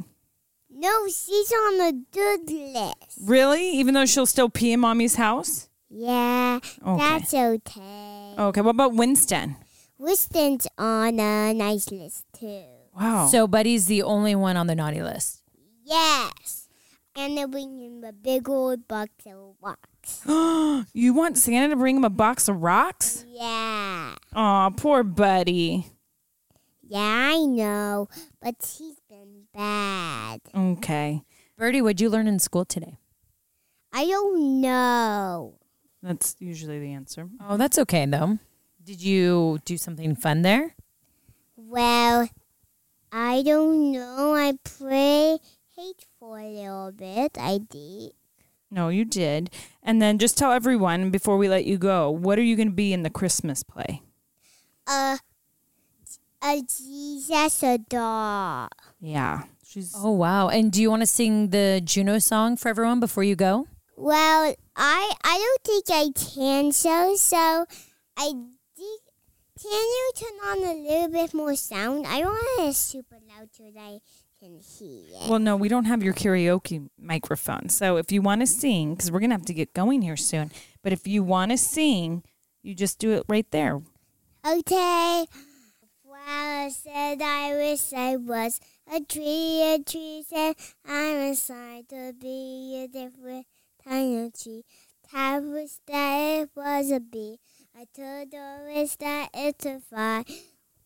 [0.76, 3.18] no, she's on the good list.
[3.22, 3.70] Really?
[3.78, 5.68] Even though she'll still pee in mommy's house?
[5.88, 6.98] Yeah, Okay.
[6.98, 8.34] that's okay.
[8.36, 9.56] Okay, what about Winston?
[9.96, 12.64] Winston's on a nice list too.
[12.94, 13.28] Wow.
[13.28, 15.42] So Buddy's the only one on the naughty list.
[15.84, 16.68] Yes.
[17.16, 20.20] And they bring him a big old box of rocks.
[20.92, 23.24] you want Santa to bring him a box of rocks?
[23.28, 24.16] Yeah.
[24.34, 25.86] Aw, poor buddy.
[26.94, 28.08] Yeah, I know.
[28.40, 30.40] But he's been bad.
[30.54, 31.24] Okay.
[31.58, 32.98] Birdie, what'd you learn in school today?
[33.92, 35.58] I don't know.
[36.04, 37.28] That's usually the answer.
[37.40, 38.38] Oh, that's okay though.
[38.84, 40.76] Did you do something fun there?
[41.56, 42.28] Well,
[43.10, 44.36] I don't know.
[44.36, 45.38] I play
[45.74, 47.36] hate for a little bit.
[47.40, 48.12] I did.
[48.70, 49.50] No, you did.
[49.82, 52.74] And then just tell everyone before we let you go, what are you going to
[52.74, 54.02] be in the Christmas play?
[54.86, 55.18] Uh,
[56.44, 58.68] a Jesus a doll.
[59.00, 59.44] Yeah.
[59.66, 60.48] She's Oh wow!
[60.48, 63.66] And do you want to sing the Juno song for everyone before you go?
[63.96, 67.66] Well, I I don't think I can so so
[68.16, 68.32] I
[68.76, 69.00] did.
[69.60, 72.06] Can you turn on a little bit more sound?
[72.06, 74.00] I want it super loud so that I
[74.38, 75.30] can hear it.
[75.30, 77.70] Well, no, we don't have your karaoke microphone.
[77.70, 80.18] So if you want to sing, because we're going to have to get going here
[80.18, 80.50] soon,
[80.82, 82.24] but if you want to sing,
[82.62, 83.80] you just do it right there.
[84.46, 85.24] Okay.
[86.24, 88.58] Flower said I wish I was
[88.90, 89.60] a tree.
[89.74, 90.56] A tree said
[90.86, 93.46] I'm assigned to be a different
[93.84, 94.64] kind of tree.
[95.12, 97.40] I wish that it was a bee.
[97.76, 98.32] I told
[98.66, 100.24] wish that it's a fly.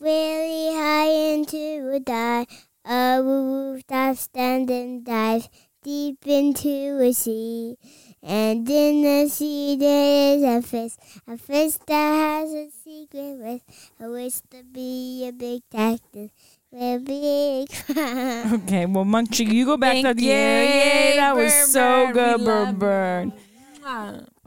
[0.00, 2.46] Really high into a dive.
[2.84, 5.48] A rooftop stand and dive
[5.88, 7.76] deep into a sea.
[8.22, 10.92] And in the sea there is a fish,
[11.26, 12.12] a fish that
[12.42, 13.62] has a secret wish.
[13.98, 16.30] I wish to be a big cactus
[16.70, 18.64] will be crowned.
[18.64, 20.30] Okay, well, Munchie, you go back Thank to you.
[20.30, 22.14] Yay, Yay, that was so Bird.
[22.14, 23.32] good, We Bird love Bird.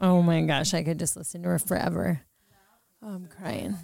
[0.00, 2.20] Oh my gosh, I could just listen to her forever.
[3.02, 3.76] Oh, I'm crying.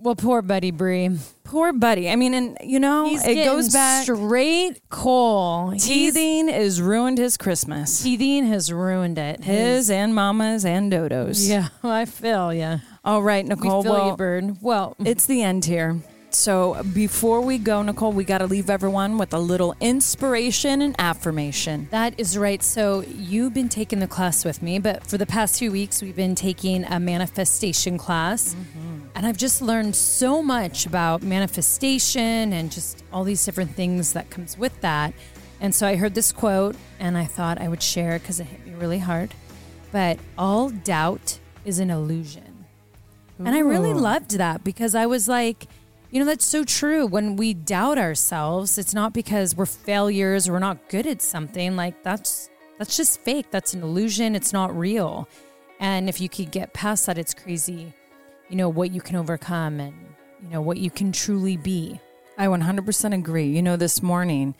[0.00, 1.10] Well, poor Buddy Brie.
[1.44, 2.10] Poor buddy.
[2.10, 4.02] I mean, and you know, He's it goes back.
[4.04, 5.70] straight coal.
[5.70, 8.02] He's- Teething has ruined his Christmas.
[8.02, 9.42] Teething has ruined it.
[9.42, 11.48] His and Mama's and Dodo's.
[11.48, 12.80] Yeah, I feel yeah.
[13.04, 13.82] All right, We Nicole.
[13.82, 14.56] feel well, you, Bird.
[14.60, 16.00] Well, It's the end here.
[16.30, 20.94] So before we go, Nicole, we got to leave everyone with a little inspiration and
[20.98, 21.88] affirmation.
[21.90, 22.62] That is right.
[22.62, 26.14] So you've been taking the class with me, but for the past few weeks, we've
[26.14, 28.54] been taking a manifestation class.
[28.54, 28.87] Mm-hmm.
[29.18, 34.30] And I've just learned so much about manifestation and just all these different things that
[34.30, 35.12] comes with that.
[35.60, 38.44] And so I heard this quote and I thought I would share it because it
[38.44, 39.34] hit me really hard.
[39.90, 42.64] But all doubt is an illusion.
[43.40, 45.66] And I really loved that because I was like,
[46.12, 47.04] you know, that's so true.
[47.04, 51.74] When we doubt ourselves, it's not because we're failures or we're not good at something.
[51.74, 53.46] Like that's that's just fake.
[53.50, 54.36] That's an illusion.
[54.36, 55.28] It's not real.
[55.80, 57.92] And if you could get past that, it's crazy,
[58.48, 59.94] you know, what you can overcome and,
[60.42, 62.00] you know, what you can truly be.
[62.36, 63.46] I 100% agree.
[63.46, 64.54] You know, this morning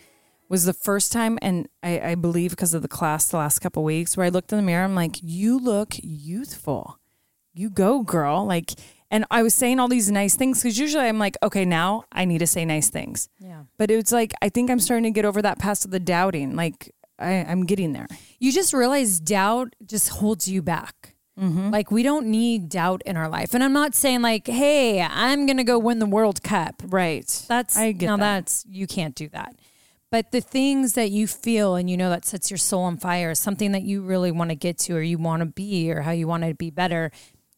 [0.48, 3.84] was the first time, and I, I believe because of the class the last couple
[3.84, 6.98] weeks, where I looked in the mirror, I'm like, you look youthful.
[7.54, 8.44] You go, girl.
[8.46, 8.72] Like,
[9.10, 12.24] and I was saying all these nice things because usually I'm like, okay, now I
[12.24, 13.28] need to say nice things.
[13.38, 13.64] Yeah.
[13.78, 16.56] But it's like, I think I'm starting to get over that past of the doubting.
[16.56, 18.06] Like, I, I'm getting there.
[18.38, 21.14] You just realize doubt just holds you back.
[21.38, 21.70] Mm-hmm.
[21.70, 23.54] Like we don't need doubt in our life.
[23.54, 26.82] And I'm not saying like, hey, I'm gonna go win the World Cup.
[26.86, 27.44] Right.
[27.48, 28.22] That's I get now that.
[28.22, 29.54] that's you can't do that.
[30.10, 33.34] But the things that you feel and you know that sets your soul on fire,
[33.34, 36.12] something that you really want to get to or you want to be or how
[36.12, 37.10] you want to be better,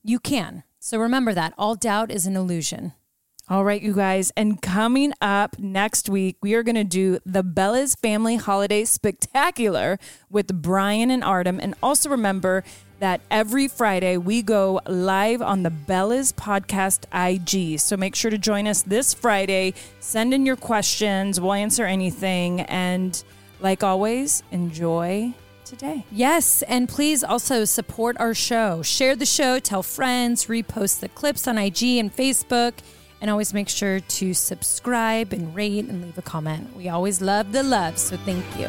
[0.03, 0.65] you can.
[0.81, 2.93] So remember that all doubt is an illusion.
[3.49, 4.33] All right, you guys.
[4.37, 9.99] And coming up next week, we are going to do the Bellas Family Holiday Spectacular
[10.31, 11.59] with Bryan and Artem.
[11.59, 12.63] And also remember
[13.01, 17.81] that every Friday we go live on the Bellas Podcast IG.
[17.81, 19.75] So make sure to join us this Friday.
[19.99, 22.61] Send in your questions, we'll answer anything.
[22.63, 23.23] And
[23.61, 25.35] like always, enjoy
[25.65, 26.05] today.
[26.11, 28.83] Yes, and please also support our show.
[28.83, 32.75] Share the show, tell friends, repost the clips on IG and Facebook,
[33.21, 36.75] and always make sure to subscribe and rate and leave a comment.
[36.77, 38.69] We always love the love, so thank you.